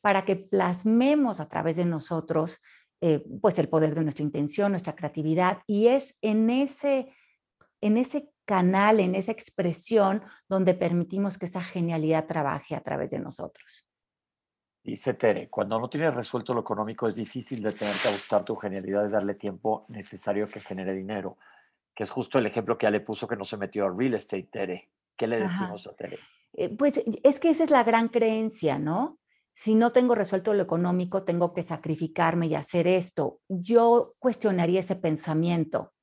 [0.03, 2.61] para que plasmemos a través de nosotros
[2.99, 7.13] eh, pues el poder de nuestra intención, nuestra creatividad y es en ese,
[7.79, 13.19] en ese canal, en esa expresión donde permitimos que esa genialidad trabaje a través de
[13.19, 13.87] nosotros.
[14.83, 19.07] Dice Tere, cuando no tienes resuelto lo económico es difícil detenerte a buscar tu genialidad
[19.07, 21.37] y darle tiempo necesario que genere dinero,
[21.95, 24.15] que es justo el ejemplo que ya le puso que no se metió a real
[24.15, 24.89] estate, Tere.
[25.15, 26.19] ¿Qué le decimos a Tere?
[26.51, 29.19] Eh, pues es que esa es la gran creencia, ¿no?
[29.53, 33.39] Si no tengo resuelto lo económico, tengo que sacrificarme y hacer esto.
[33.47, 35.93] Yo cuestionaría ese pensamiento,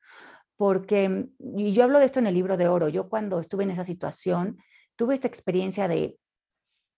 [0.56, 3.70] porque, y yo hablo de esto en el libro de oro, yo cuando estuve en
[3.70, 4.58] esa situación,
[4.94, 6.18] tuve esta experiencia de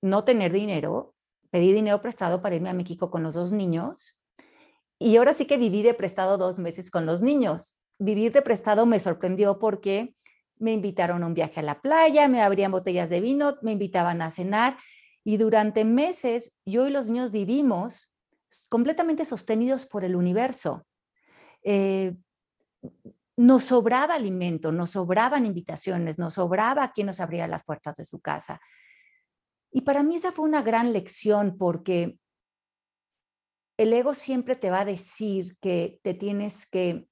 [0.02, 1.14] no tener dinero,
[1.50, 4.18] pedí dinero prestado para irme a México con los dos niños,
[4.98, 7.76] y ahora sí que viví de prestado dos meses con los niños.
[7.98, 10.14] Vivir de prestado me sorprendió porque
[10.58, 14.22] me invitaron a un viaje a la playa, me abrían botellas de vino, me invitaban
[14.22, 14.76] a cenar
[15.24, 18.12] y durante meses yo y los niños vivimos
[18.68, 20.86] completamente sostenidos por el universo.
[21.62, 22.16] Eh,
[23.36, 28.20] nos sobraba alimento, nos sobraban invitaciones, nos sobraba quien nos abría las puertas de su
[28.20, 28.60] casa.
[29.70, 32.18] Y para mí esa fue una gran lección porque
[33.78, 37.08] el ego siempre te va a decir que te tienes que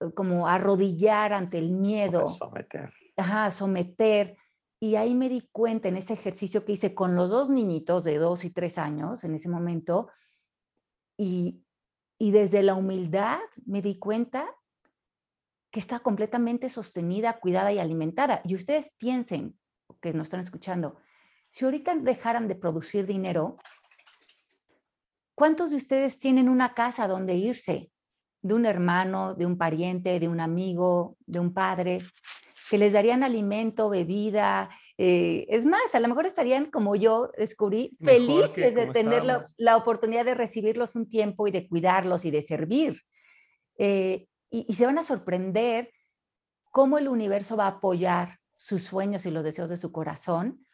[0.00, 2.28] eh, como arrodillar ante el miedo.
[2.28, 2.92] Someter.
[3.16, 4.36] Ajá, someter.
[4.86, 8.18] Y ahí me di cuenta en ese ejercicio que hice con los dos niñitos de
[8.18, 10.08] dos y tres años en ese momento,
[11.18, 11.64] y,
[12.20, 14.46] desde la humildad me di cuenta
[15.72, 18.42] que está completamente sostenida, cuidada y alimentada.
[18.44, 19.58] Y ustedes piensen,
[20.00, 20.98] que nos están escuchando,
[21.48, 23.56] si ahorita dejaran de producir dinero,
[25.34, 27.90] ¿cuántos de ustedes tienen una casa donde irse?
[28.40, 32.02] De un hermano, de un pariente, de un amigo, de un padre
[32.68, 34.70] que les darían alimento, bebida.
[34.98, 39.24] Eh, es más, a lo mejor estarían como yo descubrí, felices de tener
[39.56, 43.02] la, oportunidad de recibirlos un tiempo y de cuidarlos y de servir.
[43.78, 45.92] Eh, y, se van a sorprender
[46.70, 50.64] cómo el universo va a apoyar sus sueños y los deseos de su corazón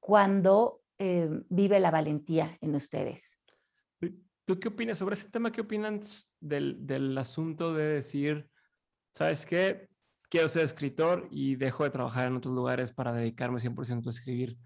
[0.00, 3.38] cuando eh, vive la valentía en ustedes.
[4.44, 5.52] ¿Tú qué opinas sobre ese tema?
[5.52, 6.00] ¿Qué opinan
[6.40, 8.48] del, del asunto de decir,
[9.12, 9.91] sabes qué?
[10.32, 14.56] Quiero ser escritor y dejo de trabajar en otros lugares para dedicarme 100% a escribir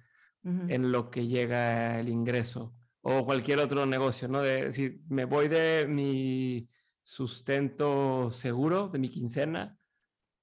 [0.44, 4.42] en lo que llega el ingreso o cualquier otro negocio, ¿no?
[4.42, 6.68] De decir, me voy de mi
[7.02, 9.76] sustento seguro, de mi quincena,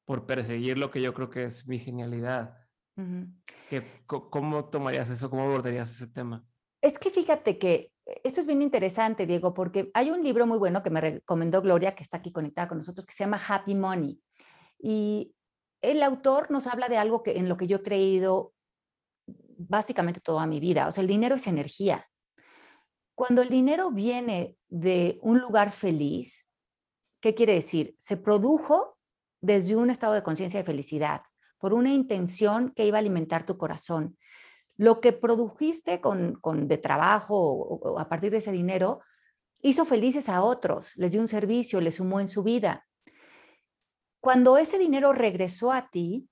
[0.03, 2.57] por perseguir lo que yo creo que es mi genialidad.
[4.05, 5.29] ¿Cómo tomarías eso?
[5.29, 6.45] ¿Cómo abordarías ese tema?
[6.81, 7.93] Es que fíjate que
[8.25, 11.95] esto es bien interesante, Diego, porque hay un libro muy bueno que me recomendó Gloria,
[11.95, 14.19] que está aquí conectada con nosotros, que se llama Happy Money.
[14.85, 15.33] Y
[15.81, 18.53] el autor nos habla de algo que, en lo que yo he creído
[19.57, 20.89] básicamente toda mi vida.
[20.89, 22.09] O sea, el dinero es energía.
[23.15, 26.45] Cuando el dinero viene de un lugar feliz,
[27.21, 27.95] ¿qué quiere decir?
[27.97, 28.97] Se produjo
[29.39, 31.21] desde un estado de conciencia de felicidad,
[31.59, 34.17] por una intención que iba a alimentar tu corazón.
[34.75, 38.99] Lo que produjiste con, de trabajo o, a partir de ese dinero
[39.61, 42.85] hizo felices a otros, les dio un servicio, les sumó en su vida.
[44.23, 46.29] Cuando ese dinero regresó a ti,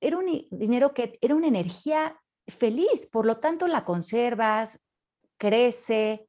[0.00, 4.80] era un dinero que era una energía feliz, por lo tanto la conservas,
[5.38, 6.28] crece.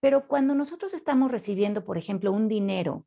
[0.00, 3.06] Pero cuando nosotros estamos recibiendo, por ejemplo, un dinero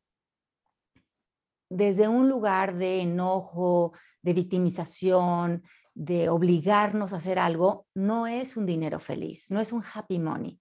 [1.68, 8.64] desde un lugar de enojo, de victimización, de obligarnos a hacer algo, no es un
[8.64, 10.58] dinero feliz, no es un happy money.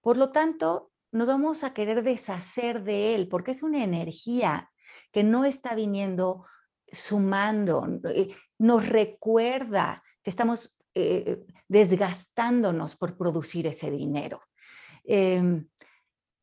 [0.00, 4.70] Por lo tanto, nos vamos a querer deshacer de él porque es una energía
[5.12, 6.44] que no está viniendo
[6.90, 14.42] sumando, eh, nos recuerda que estamos eh, desgastándonos por producir ese dinero.
[15.04, 15.68] Em,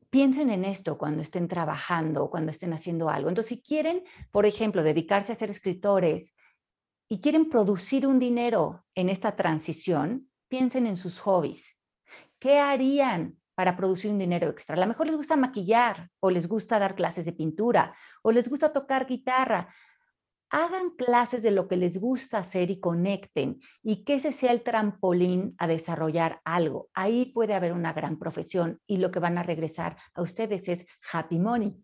[0.08, 3.28] piensen en esto cuando estén trabajando, cuando estén haciendo algo.
[3.28, 6.34] Entonces, si quieren, por ejemplo, dedicarse a ser escritores
[7.08, 11.78] y quieren producir un dinero en esta transición, piensen en sus hobbies.
[12.38, 14.76] ¿Qué harían para producir un dinero extra?
[14.76, 17.92] A lo mejor les gusta maquillar o les gusta dar clases de pintura
[18.22, 19.68] o les gusta tocar guitarra
[20.50, 24.62] hagan clases de lo que les gusta hacer y conecten y que ese sea el
[24.62, 26.88] trampolín a desarrollar algo.
[26.94, 30.86] Ahí puede haber una gran profesión y lo que van a regresar a ustedes es
[31.12, 31.76] happy money.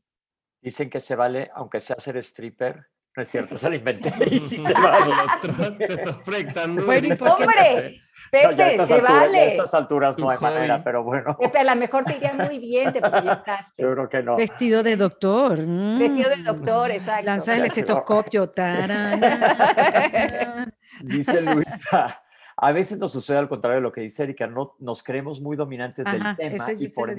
[0.60, 4.10] Dicen que se vale, aunque sea ser stripper, no es cierto, se lo inventé.
[5.78, 6.82] te estás proyectando.
[6.82, 8.00] ¡Hombre!
[8.32, 9.38] Pepe, se vale.
[9.38, 11.36] A estas alturas no hay manera, pero bueno.
[11.36, 13.82] Pepe, a lo mejor te iría muy bien, te proyectaste.
[13.82, 14.36] Yo creo que no.
[14.36, 15.58] Vestido de doctor.
[15.58, 16.92] Vestido de doctor, mm.
[16.92, 17.26] exacto.
[17.26, 18.50] Lanza el estetoscopio.
[21.02, 22.22] Dice Luisa.
[22.56, 25.56] A veces nos sucede al contrario de lo que dice Erika, no, nos creemos muy
[25.56, 27.14] dominantes del tema y por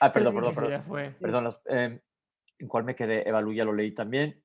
[0.00, 1.16] Ah, perdón, perdón, perdón.
[1.20, 2.00] Perdón, eh,
[2.58, 3.28] ¿en cuál me quedé?
[3.28, 4.42] Evalú ya lo leí también.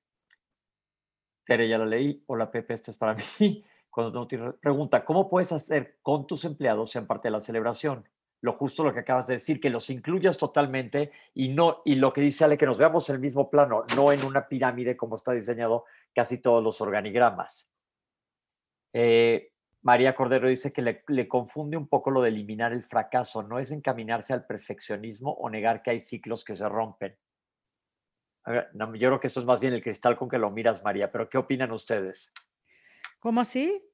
[1.46, 2.22] Tere ya lo leí.
[2.28, 6.46] Hola Pepe, esto es para mí cuando no te pregunta, ¿cómo puedes hacer con tus
[6.46, 8.08] empleados sean parte de la celebración?
[8.40, 12.12] Lo justo lo que acabas de decir, que los incluyas totalmente y no y lo
[12.12, 15.18] que dice Ale, que nos veamos en el mismo plano, no en una pirámide como
[15.18, 15.86] está diseñado
[16.16, 17.70] casi todos los organigramas.
[18.94, 19.52] Eh,
[19.84, 23.72] María Cordero dice que le, confunde un poco lo de eliminar el fracaso, no es
[23.72, 27.18] encaminarse al perfeccionismo o negar que hay ciclos que se rompen.
[28.46, 28.64] yo
[28.94, 31.38] creo que esto es más bien el cristal con que lo miras, María, pero ¿qué
[31.38, 32.32] opinan ustedes?
[33.22, 33.88] ¿Cómo así?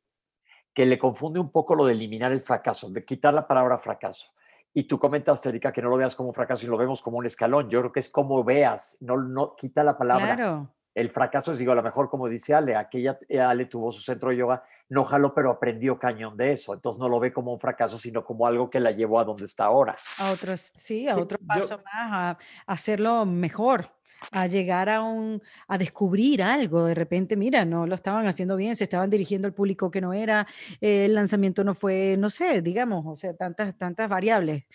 [0.73, 4.31] Que le confunde un poco lo de eliminar el fracaso, de quitar la palabra fracaso.
[4.73, 7.17] Y tú comentaste, Erika, que no lo veas como un fracaso y lo vemos como
[7.17, 7.69] un escalón.
[7.69, 10.35] Yo creo que es como veas, no, no quita la palabra.
[10.35, 10.73] Claro.
[10.95, 13.99] El fracaso es, digo, a lo mejor como dice Ale, aquella eh, Ale tuvo su
[13.99, 16.73] centro de yoga, no jaló, pero aprendió cañón de eso.
[16.73, 19.43] Entonces no lo ve como un fracaso, sino como algo que la llevó a donde
[19.43, 19.97] está ahora.
[20.19, 23.96] A otros, sí, a otro paso más, a hacerlo mejor
[24.31, 26.85] a llegar a, un, a descubrir algo.
[26.85, 30.13] De repente, mira, no lo estaban haciendo bien, se estaban dirigiendo al público que no
[30.13, 30.47] era,
[30.81, 34.65] el lanzamiento no fue, no sé, digamos, o sea, tantas, tantas variables.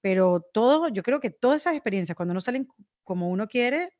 [0.00, 2.68] Pero todo, yo creo que todas esas experiencias, cuando no salen
[3.04, 3.90] como uno quiere,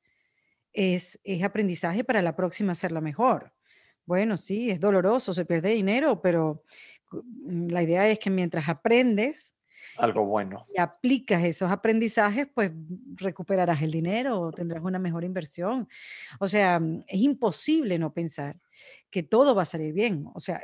[0.73, 3.53] es, es aprendizaje para la próxima hacerla mejor.
[4.07, 6.65] Bueno, sí, es doloroso, se pierde dinero, pero
[7.13, 9.55] mm, la idea es que mientras aprendes,
[10.01, 10.67] algo bueno.
[10.75, 12.73] Y aplicas esos aprendizajes, pues
[13.17, 15.89] recuperarás el dinero o tendrás una mejor inversión.
[16.39, 18.59] O sea, mm, es imposible no pensar
[19.11, 20.27] que todo va a salir bien.
[20.35, 20.61] O sea,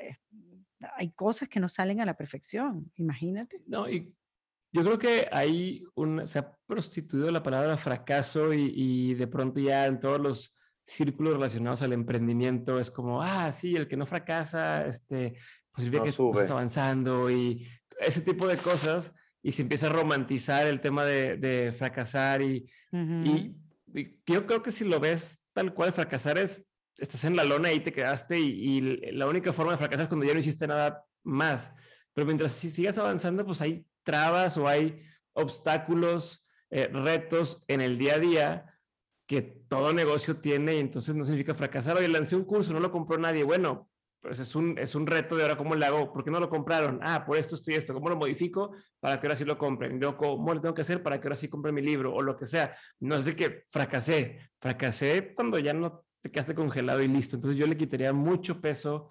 [0.97, 3.63] hay cosas que no salen a la perfección, imagínate.
[3.67, 4.15] No, y
[4.73, 5.85] yo creo que ahí
[6.27, 11.83] se ha prostituido la palabra fracaso y, de pronto ya en todos los círculos relacionados
[11.83, 15.37] al emprendimiento es como, ah, sí, el que no fracasa, este,
[15.73, 17.67] pues ve que estás avanzando y
[17.99, 19.13] ese tipo de cosas
[19.43, 22.69] y se empieza a romantizar el tema de, fracasar y,
[24.27, 26.67] yo creo que si lo ves tal cual, fracasar es,
[26.99, 28.81] estás en la lona y te quedaste y,
[29.13, 31.71] la única forma de fracasar es cuando ya no hiciste nada más.
[32.13, 35.03] Pero mientras si sigas avanzando, pues hay trabas o hay
[35.35, 38.77] obstáculos, eh, retos en el día a día
[39.27, 41.97] que todo negocio tiene y entonces no significa fracasar.
[41.97, 43.45] Oye, lancé un curso, no lo compró nadie.
[43.45, 43.91] Bueno,
[44.31, 47.01] es un, es un reto de ahora cómo le hago, ¿por qué no lo compraron?
[47.03, 50.01] Ah, por esto estoy esto, ¿cómo lo modifico para que ahora sí lo compren?
[50.01, 52.37] Yo, ¿Cómo lo tengo que hacer para que ahora sí compren mi libro o lo
[52.37, 52.77] que sea?
[53.01, 57.37] No es de que fracasé, fracasé cuando ya no te quedaste congelado y listo.
[57.37, 59.11] Entonces yo le quitaría mucho peso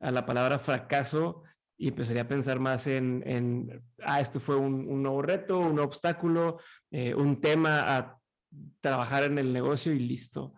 [0.00, 1.42] a la palabra fracaso
[1.76, 5.78] y empezaría a pensar más en, en ah, esto fue un, un nuevo reto, un
[5.78, 6.58] obstáculo,
[6.90, 8.18] eh, un tema a
[8.80, 10.54] trabajar en el negocio y listo.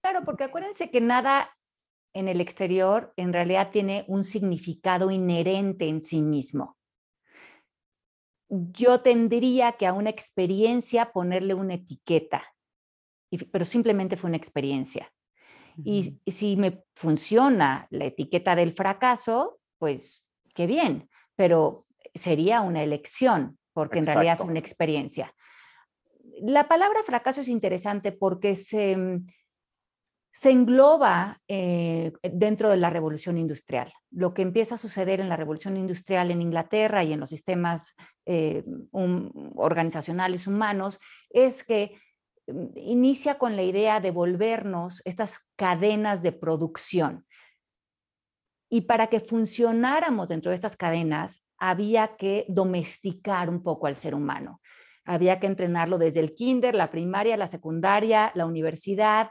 [0.00, 1.50] Claro, porque acuérdense que nada
[2.18, 6.76] en el exterior en realidad tiene un significado inherente en sí mismo.
[8.50, 12.42] yo tendría que a una experiencia ponerle una etiqueta,
[13.52, 15.12] pero simplemente fue una experiencia.
[15.84, 23.58] Y, si me funciona la etiqueta del fracaso, pues qué bien, pero sería una elección,
[23.74, 25.34] porque en realidad fue una experiencia.
[26.40, 29.26] La palabra fracaso es interesante porque se, mm,
[30.38, 33.92] se engloba eh, dentro de la revolución industrial.
[34.12, 37.96] Lo que empieza a suceder en la revolución industrial en Inglaterra y en los sistemas
[38.24, 38.62] eh,
[39.56, 41.98] organizacionales humanos es que
[42.46, 47.26] mm, inicia con la idea de volvernos estas cadenas de producción.
[48.70, 54.14] Y para que funcionáramos dentro de estas cadenas, había que domesticar un poco al ser
[54.14, 54.60] humano.
[55.04, 59.30] Había que entrenarlo desde el kinder, la primaria, la secundaria, la universidad,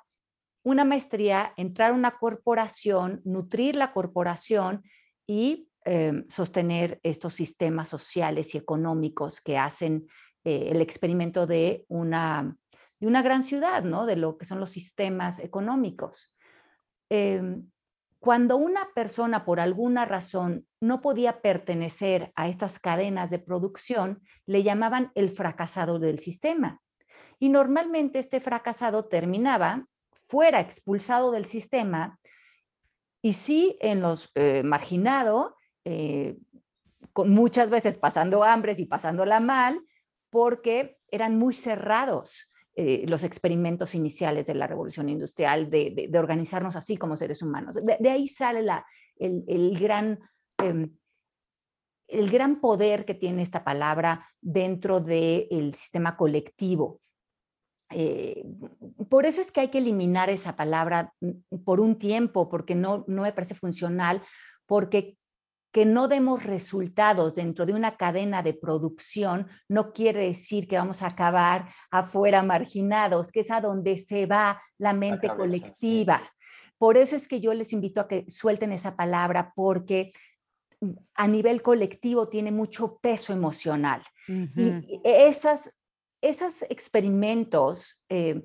[0.68, 4.84] una maestría, entrar a una corporación, nutrir la corporación
[5.26, 10.08] y em, sostener estos sistemas sociales y económicos que hacen
[10.44, 12.58] eh, el experimento de una,
[13.00, 14.06] de una gran ciudad, ¿no?
[14.06, 16.36] de lo que son los sistemas económicos.
[17.10, 17.72] Em,
[18.20, 24.64] cuando una persona por alguna razón no podía pertenecer a estas cadenas de producción, le
[24.64, 26.82] llamaban el fracasado del sistema.
[27.40, 29.88] Y normalmente este fracasado terminaba
[30.28, 32.20] fuera expulsado del sistema
[33.22, 35.56] y sí en los eh, marginado,
[35.86, 36.38] eh,
[37.14, 39.82] con muchas veces pasando hambres y pasándola mal,
[40.30, 46.96] porque eran muy cerrados eh, los experimentos iniciales de la revolución industrial, de, organizarnos así
[46.96, 47.76] como seres humanos.
[47.76, 48.86] De, ahí sale la,
[49.18, 50.20] el, gran,
[50.60, 50.96] em,
[52.08, 57.02] el gran poder que tiene esta palabra dentro del sistema colectivo.
[57.90, 58.44] Eh,
[59.10, 63.06] por eso es que hay que eliminar esa palabra mm, por un tiempo, porque no,
[63.08, 64.22] no me parece funcional,
[64.66, 65.18] porque
[65.72, 71.04] que no demos resultados dentro de una cadena de producción no quiere decir que vamos
[71.04, 76.22] a acabar afuera marginados, que es a donde se va la mente colectiva.
[76.78, 80.12] Por eso es que yo les invito a que suelten esa palabra, porque
[80.82, 84.02] mm, a nivel colectivo tiene mucho peso emocional.
[84.28, 85.72] Y esas
[86.30, 88.44] esos experimentos eh,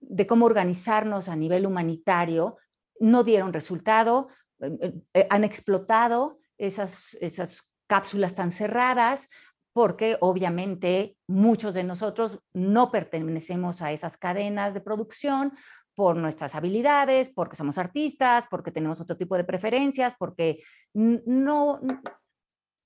[0.00, 2.56] de cómo organizarnos a nivel humanitario
[2.98, 4.28] no dieron resultado,
[4.60, 9.28] eh, eh, han explotado esas, esas cápsulas tan cerradas
[9.72, 15.52] porque obviamente muchos de nosotros no pertenecemos a esas cadenas de producción
[15.94, 20.62] por nuestras habilidades, porque somos artistas, porque tenemos otro tipo de preferencias, porque
[20.94, 21.80] no,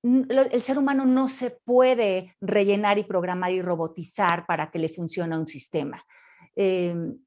[0.05, 5.36] el ser humano no se puede rellenar y programar y robotizar para que le funcione
[5.36, 6.05] un sistema.
[6.55, 7.18] Em,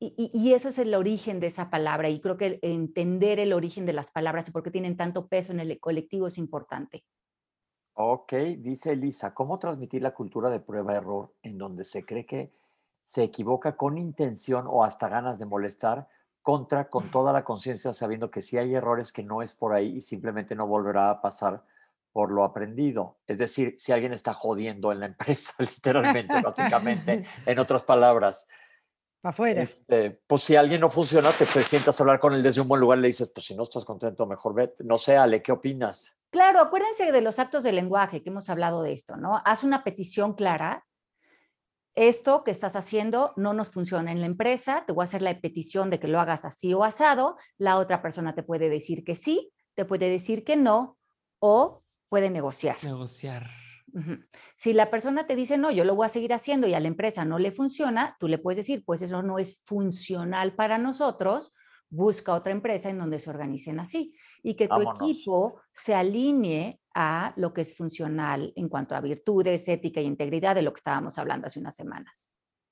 [0.00, 3.92] y, eso es el origen de esa palabra y creo que entender el origen de
[3.92, 7.04] las palabras y por qué tienen tanto peso en el colectivo es importante.
[7.94, 12.52] Ok, dice Elisa, ¿cómo transmitir la cultura de prueba-error en donde se cree que
[13.02, 16.06] se equivoca con intención o hasta ganas de molestar
[16.42, 19.96] contra con toda la conciencia sabiendo que si hay errores que no es por ahí
[19.96, 21.64] y simplemente no volverá a pasar
[22.12, 23.18] por lo aprendido.
[23.26, 28.46] Es decir, si alguien está jodiendo en la empresa, literalmente, básicamente, en otras palabras.
[29.20, 29.62] Para afuera.
[29.62, 32.80] Este, pues si alguien no funciona, te, sientas a hablar con él desde un buen
[32.80, 34.84] lugar, le dices, pues si no estás contento, mejor vete.
[34.84, 36.16] No sé, Ale, ¿qué opinas?
[36.30, 39.40] Claro, acuérdense de los actos de lenguaje, que hemos hablado de esto, ¿no?
[39.44, 40.84] Haz una petición clara.
[41.94, 45.40] Esto que estás haciendo no nos funciona en la empresa, te voy a hacer la
[45.40, 49.16] petición de que lo hagas así o asado, la otra persona te puede decir que
[49.16, 50.96] sí, te puede decir que no,
[51.40, 52.76] o puede negociar.
[52.82, 53.48] Negociar.
[54.56, 56.88] Si la persona te dice, no, yo lo voy a seguir haciendo y a la
[56.88, 61.54] empresa no le funciona, tú le puedes decir, pues eso no es funcional para nosotros,
[61.88, 67.32] busca otra empresa en donde se organicen así y que tu equipo se alinee a
[67.36, 71.16] lo que es funcional en cuanto a virtudes, ética e integridad de lo que estábamos
[71.18, 72.28] hablando hace unas semanas.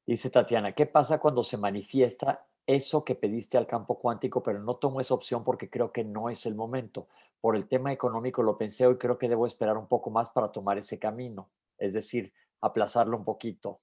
[0.07, 4.76] Dice Tatiana, ¿qué pasa cuando se manifiesta eso que pediste al campo cuántico, pero no
[4.76, 7.08] tomo esa opción porque creo que no es el momento?
[7.40, 10.50] por el tema económico lo pensé hoy, creo que debo esperar un poco más para
[10.50, 13.78] tomar ese camino, es decir, aplazarlo un poquito.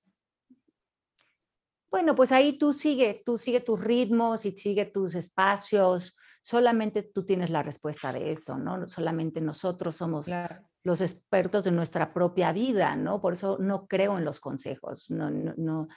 [1.89, 6.17] Bueno, pues ahí tú sigue, tú sigue tus ritmos y sigue tus espacios.
[6.41, 8.87] Solamente tú tienes la respuesta de esto, ¿no?
[8.87, 10.27] Solamente nosotros somos
[10.83, 13.21] los expertos de nuestra propia vida, ¿no?
[13.21, 15.11] Por eso no creo en los consejos.
[15.11, 15.87] No, no, no,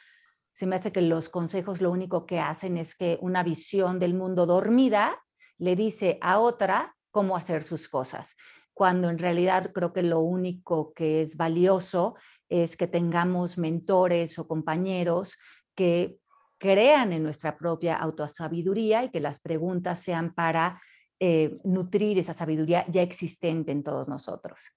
[0.56, 4.14] se me hace que los consejos lo único que hacen es que una visión del
[4.14, 5.22] mundo dormida
[5.58, 8.34] le dice a otra cómo hacer sus cosas,
[8.72, 12.14] cuando en realidad creo que lo único que es valioso
[12.48, 15.36] es que tengamos mentores o compañeros
[15.74, 16.16] que
[16.58, 20.80] crean en nuestra propia autosabiduría y que las preguntas sean para
[21.20, 24.70] eh, nutrir esa sabiduría ya existente en todos nosotros.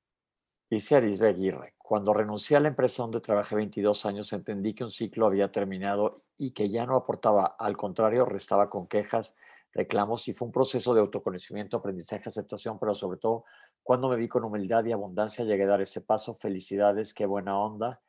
[0.69, 4.91] Dice Arisbe Aguirre, cuando renuncié a la empresa donde trabajé 22 años, entendí que un
[4.91, 9.35] ciclo había terminado y que ya no aportaba, al contrario, restaba con quejas,
[9.73, 13.45] reclamos y fue un proceso de autoconocimiento, aprendizaje, aceptación, pero sobre todo
[13.81, 16.35] cuando me vi con humildad y abundancia llegué a dar ese paso.
[16.35, 17.99] Felicidades, qué buena onda.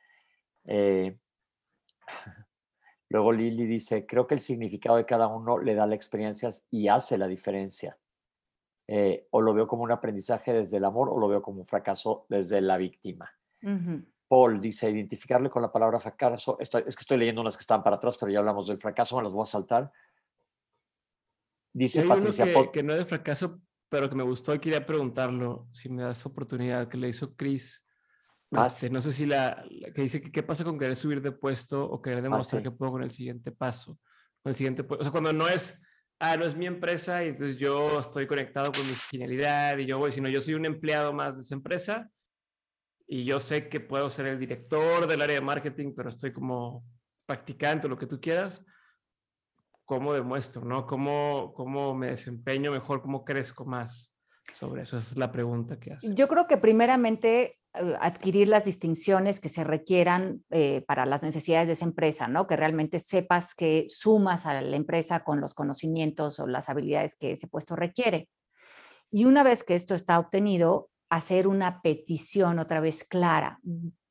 [0.67, 1.19] Eh,
[3.09, 6.89] luego Lili dice, creo que el significado de cada uno le da la experiencia y
[6.89, 7.97] hace la diferencia.
[8.93, 11.67] Eh, o lo veo como un aprendizaje desde el amor o lo veo como un
[11.67, 13.33] fracaso desde la víctima.
[14.27, 16.59] Paul dice, identificarle con la palabra fracaso.
[16.59, 19.23] es que estoy leyendo unas que están para atrás, pero ya hablamos del fracaso, me
[19.23, 19.93] las voy a saltar.
[21.73, 25.69] Dice Patricia que, que, no es de fracaso, pero que me gustó y quería preguntarlo,
[25.71, 27.85] si me das oportunidad, que le hizo Chris.
[28.51, 29.65] Ah, este, no sé si la,
[29.95, 32.73] que dice que qué pasa con querer subir de puesto o querer ah, demostrar que
[32.73, 34.01] puedo con el siguiente paso.
[34.43, 35.81] Con el siguiente, o sea, cuando no es
[36.21, 39.99] ah, no es mi empresa y entonces yo estoy conectado con mi finalidad y yo
[39.99, 42.11] voy, sino yo soy un empleado más de esa empresa
[43.07, 46.85] y yo sé que puedo ser el director del área de marketing, pero estoy como
[47.27, 48.65] practicante, lo que tú quieras.
[49.85, 50.87] ¿Cómo demuestro, no?
[50.87, 53.03] ¿Cómo, cómo me desempeño mejor?
[53.03, 54.15] ¿Cómo crezco más?
[54.55, 56.15] Sobre eso, esa es la pregunta que hace.
[56.15, 61.75] Yo creo que primeramente adquirir las distinciones que se requieran eh, para las necesidades de
[61.75, 62.47] esa empresa, ¿no?
[62.47, 67.33] Que realmente sepas que sumas a la empresa con los conocimientos o las habilidades que
[67.33, 68.29] ese puesto requiere.
[69.13, 73.61] Y una vez que esto está obtenido, hacer una petición otra vez clara,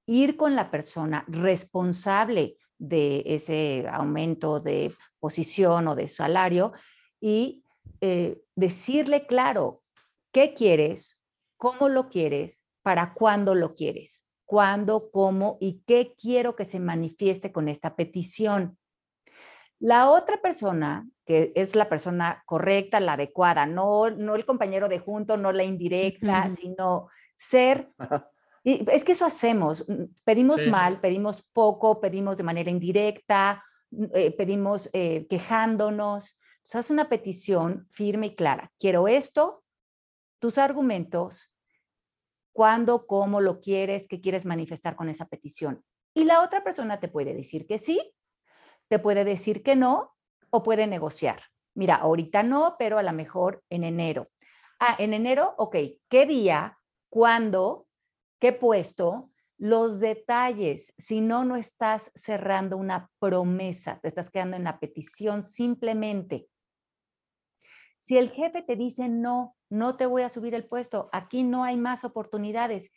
[0.05, 6.71] ir con la persona responsable de ese aumento de posición o de salario
[7.19, 7.63] y
[7.99, 9.83] eh, decirle claro
[10.31, 11.19] qué quieres,
[11.57, 17.51] cómo lo quieres, para cuándo lo quieres, cuándo, cómo y qué quiero que se manifieste
[17.51, 18.77] con esta petición.
[19.79, 24.99] La otra persona, que es la persona correcta, la adecuada, no, no el compañero de
[24.99, 27.89] junto, no la indirecta, sino ser...
[28.61, 34.05] Y es que eso hacemos, mm, pedimos mal, pedimos poco, pedimos de manera indirecta, mm,
[34.13, 36.37] eh, pedimos eh, quejándonos.
[36.73, 38.71] Es una petición firme y clara.
[38.77, 39.63] Quiero esto,
[40.39, 41.48] tus argumentos,
[42.53, 45.83] cuándo, cómo lo quieres, qué quieres manifestar con esa petición.
[46.13, 48.13] Y la otra persona te puede decir que sí,
[48.87, 50.15] te puede decir que no
[50.49, 51.41] o puede negociar.
[51.75, 54.29] Mira, ahorita no, pero a lo mejor en enero.
[54.79, 55.75] Ah, en enero, ok,
[56.09, 56.79] ¿qué día?
[57.09, 57.87] ¿Cuándo?
[58.39, 59.29] ¿Qué puesto?
[59.57, 65.43] Los detalles, si no, no estás cerrando una promesa, te estás quedando en la petición
[65.43, 66.47] simplemente.
[68.09, 71.63] Si el jefe te dice no, no te voy a subir el puesto, aquí no
[71.63, 72.89] hay más oportunidades.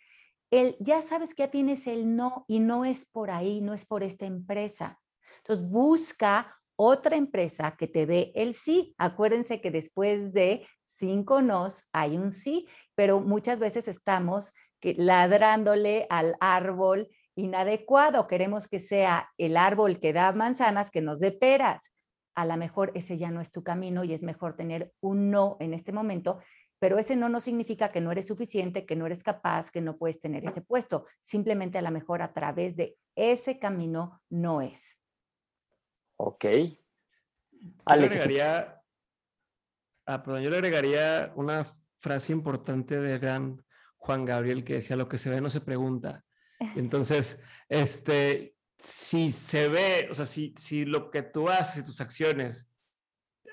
[0.50, 3.84] El, ya sabes que ya tienes el no y no es por ahí, no es
[3.84, 5.02] por esta empresa.
[5.36, 8.94] Entonces busca otra empresa que te dé el sí.
[8.96, 16.36] Acuérdense que después de cinco nos hay un sí, pero muchas veces estamos ladrándole al
[16.40, 18.28] árbol inadecuado.
[18.28, 21.92] Queremos que sea el árbol que da manzanas que nos dé peras.
[22.34, 25.56] A lo mejor ese ya no es tu camino y es mejor tener un no
[25.60, 26.38] en este momento
[26.82, 29.96] pero ese no no significa que no eres suficiente, que no eres capaz, que no
[29.98, 31.06] puedes tener ese puesto.
[31.20, 34.98] Simplemente a lo mejor a través de ese camino no es.
[36.16, 36.44] Ok.
[37.52, 38.82] Yo le agregaría,
[40.06, 41.64] ah, perdón, yo le agregaría una
[41.98, 43.64] frase importante de gran
[43.98, 46.24] Juan Gabriel que decía, lo que se ve no se pregunta.
[46.74, 48.51] Entonces, este,
[48.82, 52.68] si se ve, o sea, si, si lo que tú haces y tus acciones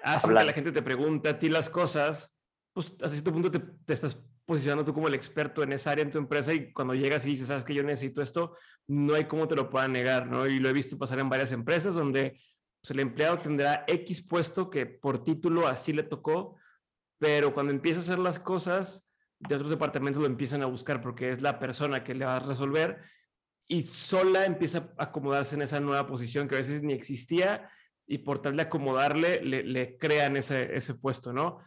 [0.03, 2.33] hacen que la gente te pregunte a ti las cosas,
[2.73, 6.03] pues hasta cierto punto te, te, estás posicionando tú como el experto en esa área
[6.03, 8.55] en tu empresa y cuando llegas y dices, sabes que yo necesito esto,
[8.87, 10.47] no hay cómo te lo puedan negar, ¿no?
[10.47, 12.41] Y lo he visto pasar en varias empresas donde
[12.81, 16.55] pues, el empleado tendrá X puesto que por título así le tocó,
[17.19, 19.07] pero cuando empieza a hacer las cosas,
[19.37, 22.39] de otros departamentos lo empiezan a buscar porque es la persona que le va a
[22.39, 22.99] resolver
[23.69, 27.69] y sola empieza a acomodarse en esa nueva posición que a veces ni existía
[28.05, 31.59] y por tal de acomodarle, le, crean ese, ese puesto, ¿no?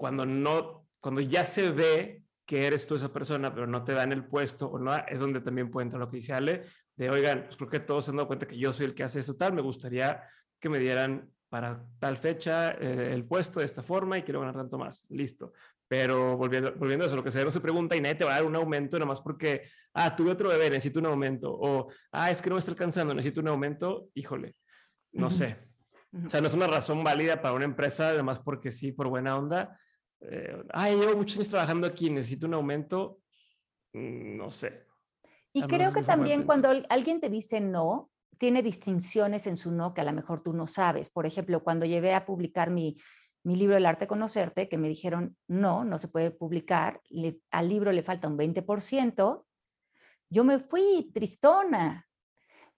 [0.00, 4.12] cuando no, cuando ya se ve que eres tú esa persona, pero no te dan
[4.12, 6.64] el puesto o no, es donde también puede entrar lo que dice Ale,
[6.96, 9.04] de oigan, pues creo que todos se han dado cuenta que yo soy el que
[9.04, 10.22] hace eso tal, me gustaría
[10.58, 14.56] que me dieran para tal fecha eh, el puesto de esta forma y quiero ganar
[14.56, 15.52] tanto más, listo.
[15.90, 18.30] Pero volviendo, volviendo a eso, lo que se, no se pregunta y nadie te va
[18.30, 19.62] a dar un aumento nomás porque,
[19.92, 23.12] ah, tuve otro bebé, necesito un aumento, o, ah, es que no me está alcanzando,
[23.12, 24.54] necesito un aumento, híjole,
[25.10, 25.56] no sé.
[26.24, 29.36] O sea, no es una razón válida para una empresa, además porque sí, por buena
[29.36, 29.80] onda,
[30.20, 33.18] eh, ay, llevo muchos años trabajando aquí, necesito un aumento,
[33.92, 34.86] mm, no sé.
[35.52, 40.02] Y creo que también cuando alguien te dice no, tiene distinciones en su no que
[40.02, 41.10] a lo mejor tú no sabes.
[41.10, 42.96] Por ejemplo, cuando llevé a publicar mi,
[43.42, 47.00] mi libro El arte conocerte, que me dijeron, no, no se puede publicar,
[47.50, 49.46] al libro le falta un 20%,
[50.28, 52.08] yo me fui tristona,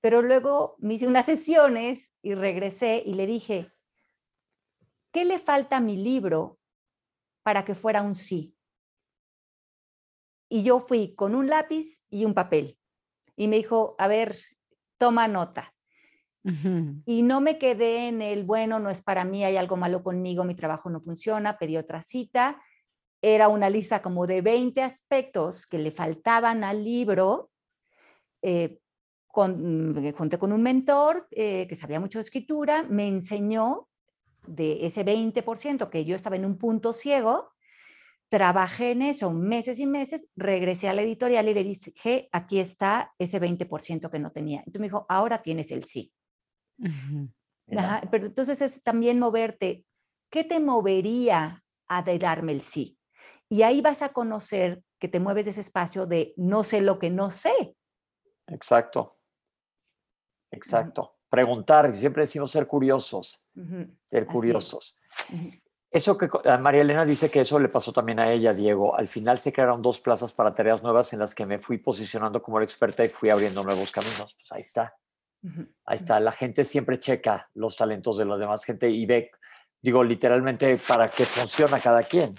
[0.01, 3.73] pero luego me hice unas sesiones y regresé y le dije,
[5.13, 6.59] ¿qué le falta a mi libro
[7.43, 8.57] para que fuera un sí?
[10.49, 12.79] Y yo fui con un lápiz y un papel.
[13.37, 14.39] Y me dijo, a ver,
[14.99, 15.72] toma nota.
[16.45, 20.45] Y no me quedé en el, bueno, no es para mí, hay algo malo conmigo,
[20.45, 22.61] mi trabajo no funciona, pedí otra cita.
[23.21, 27.51] Era una lista como de 20 aspectos que le faltaban al libro.
[28.43, 28.81] Eh,
[29.29, 33.89] con, junté con un mentor eh, que sabía mucho de escritura, me enseñó
[34.47, 37.53] de ese 20% que yo estaba en un punto ciego,
[38.29, 43.15] trabajé en eso meses y meses, regresé a la editorial y le dije, aquí está
[43.19, 44.59] ese 20% que no tenía.
[44.59, 46.13] Entonces me dijo, ahora tienes el sí
[48.11, 49.85] pero entonces es también moverte.
[50.31, 52.99] ¿Qué te movería a darme el sí?
[53.49, 56.99] Y ahí vas a conocer que te mueves de ese espacio de no sé lo
[56.99, 57.77] que no sé.
[58.47, 59.13] Exacto.
[60.51, 61.19] Exacto.
[61.29, 63.43] Preguntar, siempre decimos ser curiosos.
[64.07, 64.97] Ser curiosos.
[65.91, 66.29] Eso que
[66.59, 68.97] María Elena dice que eso le pasó también a ella, Diego.
[68.97, 72.43] Al final se crearon dos plazas para tareas nuevas en las que me fui posicionando
[72.43, 74.35] como la experta y fui abriendo nuevos caminos.
[74.35, 74.95] Pues ahí está.
[75.85, 79.31] Ahí está, la gente siempre checa los talentos de la demás gente y ve,
[79.81, 82.35] digo, literalmente para qué funciona cada quien.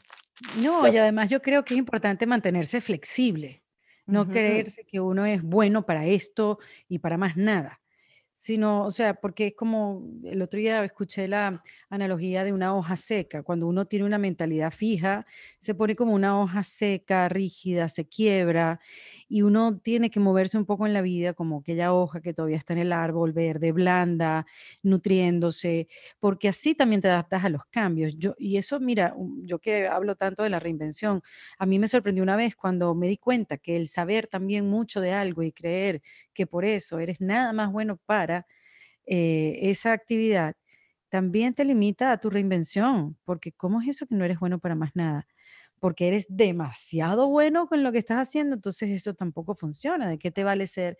[0.62, 3.64] No, y además yo creo que es importante mantenerse flexible,
[4.06, 7.80] no creerse que uno es bueno para esto y para más nada
[8.44, 12.98] sino, o sea, porque es como el otro día escuché la analogía de una hoja
[12.98, 13.42] seca.
[13.42, 15.26] Cuando uno tiene una mentalidad fija,
[15.60, 18.82] se pone como una hoja seca, rígida, se quiebra
[19.34, 22.58] y uno tiene que moverse un poco en la vida como aquella hoja que todavía
[22.58, 24.46] está en el árbol verde, blanda,
[24.84, 25.88] nutriéndose,
[26.20, 28.16] porque así también te adaptas a los cambios.
[28.18, 31.22] Yo, y eso, mira, yo que hablo tanto de la reinvención,
[31.58, 35.02] a mí me sorprendió una vez cuando me di cuenta que el saber también mucho
[35.02, 36.02] de algo y creer
[36.34, 38.46] que por eso eres nada más bueno para
[39.06, 40.56] eh, esa actividad,
[41.10, 44.76] también te limita a tu reinvención, porque ¿cómo es eso que no eres bueno para
[44.76, 45.28] más nada?
[45.84, 50.08] Porque eres demasiado bueno con lo que estás haciendo, entonces eso tampoco funciona.
[50.10, 50.98] ¿De qué te vale ser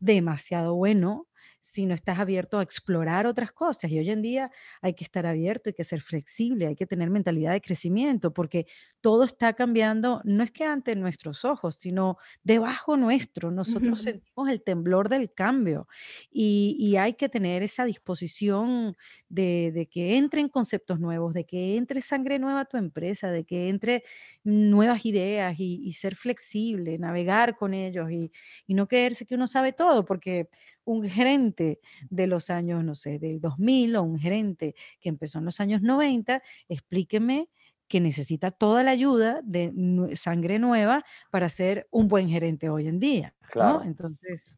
[0.00, 1.28] demasiado bueno
[1.62, 3.90] si no estás abierto a explorar otras cosas.
[3.90, 4.50] Y hoy en día
[4.80, 8.66] hay que estar abierto, hay que ser flexible, hay que tener mentalidad de crecimiento, porque
[9.00, 13.52] todo está cambiando, no es que ante nuestros ojos, sino debajo nuestro.
[13.52, 15.86] Nosotros sentimos el temblor del cambio
[16.30, 18.96] y, hay que tener esa disposición
[19.28, 23.68] de, que entren conceptos nuevos, de que entre sangre nueva a tu empresa, de que
[23.68, 24.04] entre
[24.42, 28.32] nuevas ideas y, ser flexible, navegar con ellos y,
[28.66, 30.48] y no creerse que uno sabe todo, porque
[30.84, 31.80] un gerente
[32.10, 35.82] de los años, no sé, del 2000 o un gerente que empezó en los años
[35.82, 37.48] 90, explíqueme
[37.88, 39.70] que necesita toda la ayuda de
[40.14, 43.34] sangre nueva para ser un buen gerente hoy en día.
[43.50, 43.82] Claro.
[43.82, 44.56] Entonces,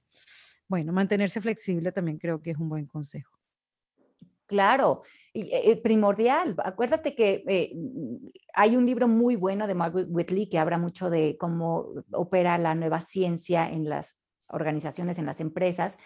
[0.68, 3.38] bueno, mantenerse flexible también creo que es un buen consejo.
[4.46, 5.02] Claro,
[5.32, 6.54] y, eh, primordial.
[6.62, 7.72] Acuérdate que eh,
[8.52, 12.74] hay un libro muy bueno de Margaret Whitley que habla mucho de cómo opera la
[12.74, 14.18] nueva ciencia en las
[14.54, 15.98] organizaciones, en las empresas.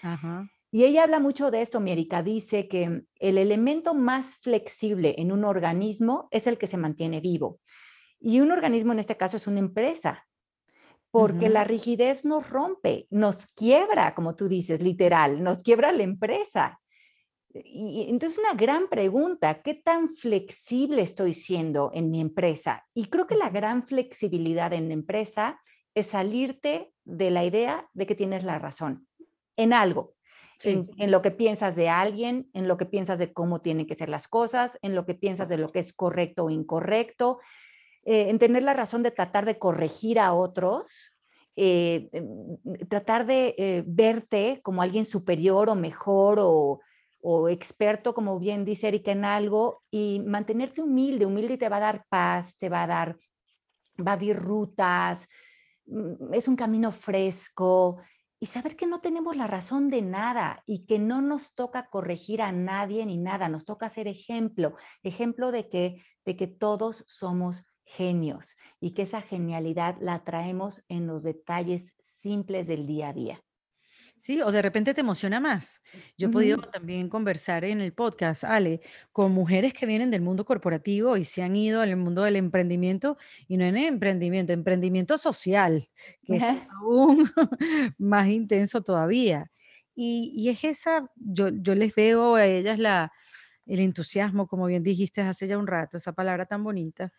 [0.71, 5.45] Y ella habla mucho de esto, Mierica, dice que el elemento más flexible en un
[5.45, 7.61] organismo es el que se mantiene vivo.
[8.21, 10.27] Y un organismo en este caso es una empresa,
[11.11, 16.81] porque la rigidez nos rompe, nos quiebra, como tú dices, literal, nos quiebra la empresa.
[17.55, 22.87] Y entonces una gran pregunta, ¿qué tan flexible estoy siendo en mi empresa?
[22.93, 25.59] Y creo que la gran flexibilidad en la empresa
[25.95, 29.07] es salirte de la idea de que tienes la razón
[29.57, 30.15] en algo,
[30.65, 34.09] en, lo que piensas de alguien, en lo que piensas de cómo tienen que ser
[34.09, 37.41] las cosas, en lo que piensas de lo que es correcto o incorrecto,
[38.05, 41.17] eh, en tener la razón de tratar de corregir a otros,
[41.57, 42.09] eh,
[42.89, 46.81] tratar de eh, verte como alguien superior o mejor o,
[47.21, 51.27] o experto, como bien dice Erika, en algo y mantenerte humilde.
[51.27, 53.17] Humilde te va a dar paz, te va a dar,
[53.99, 55.29] va a abrir rutas,
[56.33, 57.99] es un camino fresco
[58.41, 62.41] y saber que no tenemos la razón de nada y que no nos toca corregir
[62.43, 67.65] a nadie ni nada, nos toca ser ejemplo, ejemplo de que, de que todos somos
[67.85, 73.43] genios y que esa genialidad la traemos en los detalles simples del día a día.
[74.19, 75.81] Sí, o de repente te emociona más.
[76.17, 78.81] Yo he podido también conversar en el podcast, Ale,
[79.13, 83.17] con mujeres que vienen del mundo corporativo y se han ido al mundo del emprendimiento,
[83.47, 85.89] y no en el emprendimiento, emprendimiento social,
[86.25, 86.45] que es
[86.81, 87.31] aún
[87.99, 89.51] más intenso todavía.
[89.95, 93.13] Y, es esa, yo, yo les veo a ellas la,
[93.69, 97.13] el entusiasmo, como bien dijiste hace ya un rato, esa palabra tan bonita,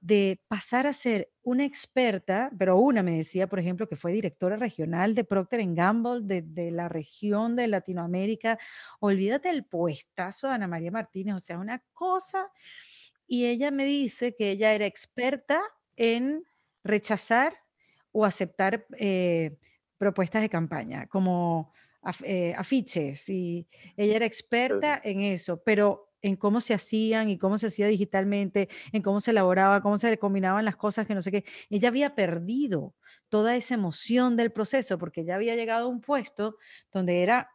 [0.00, 4.56] de pasar a ser una experta, pero una me decía, por ejemplo, que fue directora
[4.56, 8.58] regional de Procter Gamble de, la región de Latinoamérica.
[8.98, 12.50] Olvídate el puestazo de Ana María Martínez, o sea, una cosa.
[13.28, 15.62] Y ella me dice que ella era experta
[15.96, 16.44] en
[16.82, 17.54] rechazar
[18.10, 19.56] o aceptar eh,
[19.98, 21.72] propuestas de campaña, como
[22.02, 27.66] afiches y ella era experta en eso, pero en cómo se hacían y cómo se
[27.66, 31.44] hacía digitalmente, en cómo se elaboraba, cómo se combinaban las cosas, que no sé qué.
[31.68, 32.94] Ella había perdido
[33.28, 36.56] toda esa emoción del proceso porque ya había llegado a un puesto
[36.92, 37.48] donde era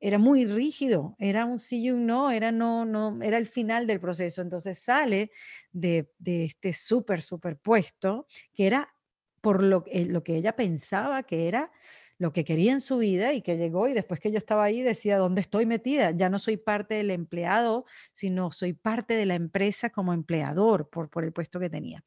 [0.00, 3.86] era muy rígido, era un sí y un no, era no, no, era el final
[3.86, 4.42] del proceso.
[4.42, 5.30] Entonces sale
[5.72, 8.94] de, de este súper, súper puesto, que era
[9.40, 11.72] por lo, eh, lo que ella pensaba que era
[12.18, 14.82] lo que quería en su vida y que llegó y después que yo estaba ahí
[14.82, 16.12] decía, ¿dónde estoy metida?
[16.12, 21.10] Ya no soy parte del empleado, sino soy parte de la empresa como empleador por,
[21.10, 22.04] por el puesto que tenía.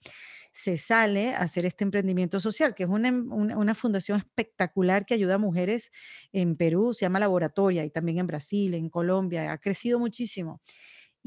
[0.51, 5.35] Se sale a hacer este emprendimiento social, que es una, una fundación espectacular que ayuda
[5.35, 5.91] a mujeres
[6.31, 10.61] en Perú, se llama Laboratoria, y también en Brasil, en Colombia, ha crecido muchísimo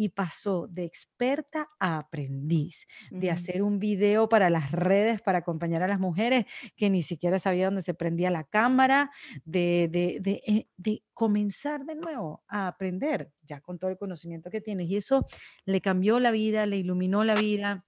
[0.01, 5.83] y pasó de experta a aprendiz, de hacer un video para las redes para acompañar
[5.83, 9.11] a las mujeres que ni siquiera sabía dónde se prendía la cámara,
[9.45, 14.63] de, de, eh, de, comenzar de nuevo a aprender ya con todo el conocimiento que
[14.63, 14.89] tienes.
[14.89, 15.27] Y eso
[15.67, 17.85] le cambió la vida, le iluminó la vida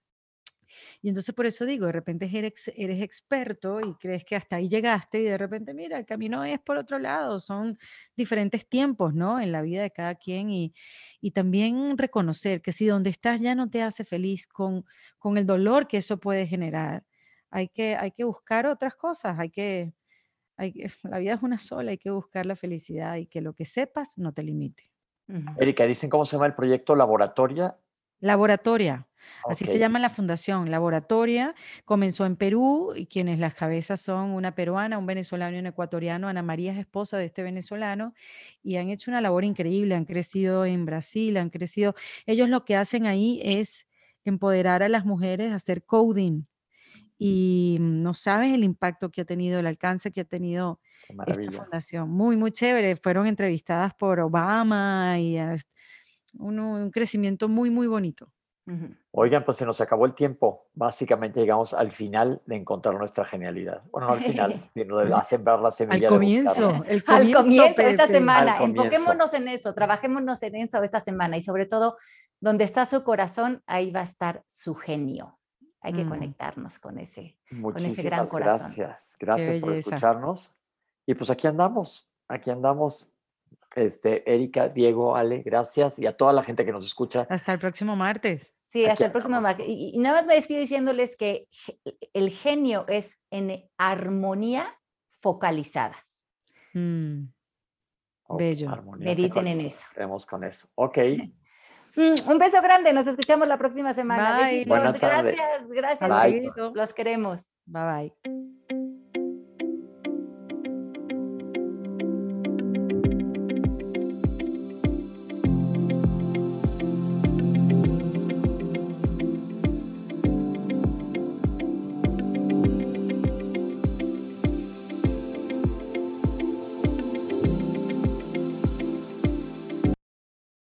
[1.01, 4.69] y entonces por eso digo, de repente eres, eres experto y crees que hasta ahí
[4.69, 7.79] llegaste y de repente, mira, el camino es por otro lado, son
[8.17, 9.41] diferentes tiempos, ¿no?
[9.41, 10.75] En la vida de cada quien y,
[11.21, 14.85] y también reconocer que si donde estás ya no te hace feliz con,
[15.19, 17.05] con el dolor que eso puede generar,
[17.51, 19.93] hay que, hay que buscar otras cosas, hay que,
[20.57, 23.65] hay la vida es una sola, hay que buscar la felicidad y que lo que
[23.65, 24.91] sepas no te limite.
[25.59, 27.77] Erika, dicen cómo se llama el proyecto Laboratoria.
[28.21, 29.07] Laboratoria.
[29.49, 31.55] Así se llama la fundación, Laboratoria.
[31.85, 36.29] Comenzó en Perú y quienes las cabezas son una peruana, un venezolano y un ecuatoriano.
[36.29, 38.15] Ana María es esposa de este venezolano
[38.63, 39.95] y han hecho una labor increíble.
[39.95, 41.95] Han crecido en Brasil, han crecido.
[42.27, 43.87] Ellos lo que hacen ahí es
[44.25, 46.45] empoderar a las mujeres a hacer coding.
[47.19, 50.81] Y no sabes el impacto que ha tenido, el alcance que ha tenido
[51.27, 52.11] esta fundación.
[52.11, 52.97] Muy, muy chévere.
[52.97, 55.39] Fueron entrevistadas por Obama y
[56.35, 58.33] un crecimiento muy, muy bonito.
[59.15, 60.69] Oigan, pues se nos acabó el tiempo.
[60.73, 63.83] Básicamente llegamos al final de encontrar nuestra genialidad.
[63.91, 66.09] Bueno, no al final, sino de sembrar la semilla.
[66.09, 68.57] Al comienzo, el comienzo, al comienzo esta semana.
[68.63, 71.99] Enfoquémonos en eso, trabajémonos en eso esta semana y sobre todo,
[72.41, 75.39] donde está su corazón, ahí va a estar su genio.
[75.83, 78.73] Hay que conectarnos con ese, con ese gran corazón.
[78.77, 80.53] Gracias, gracias por escucharnos.
[81.05, 83.11] Y pues aquí andamos, aquí andamos
[83.75, 87.27] este, Erika, Diego, Ale, gracias y a toda la gente que nos escucha.
[87.29, 88.47] Hasta el próximo martes.
[88.73, 89.67] Sí, hasta el próximo martes.
[89.69, 91.47] Y, nada más me despido diciéndoles que
[92.15, 94.79] el genio es en armonía
[95.21, 95.97] focalizada.
[96.73, 97.25] Mm.
[98.31, 98.83] Bello.
[98.97, 99.87] Mediten en eso.
[99.93, 100.69] Creemos con eso.
[100.75, 100.99] Ok.
[101.95, 104.39] Mm, un beso grande, nos escuchamos la próxima semana.
[104.39, 104.65] Bye.
[104.65, 106.11] Gracias, gracias.
[106.73, 107.51] Los queremos.
[107.67, 108.82] Bye bye.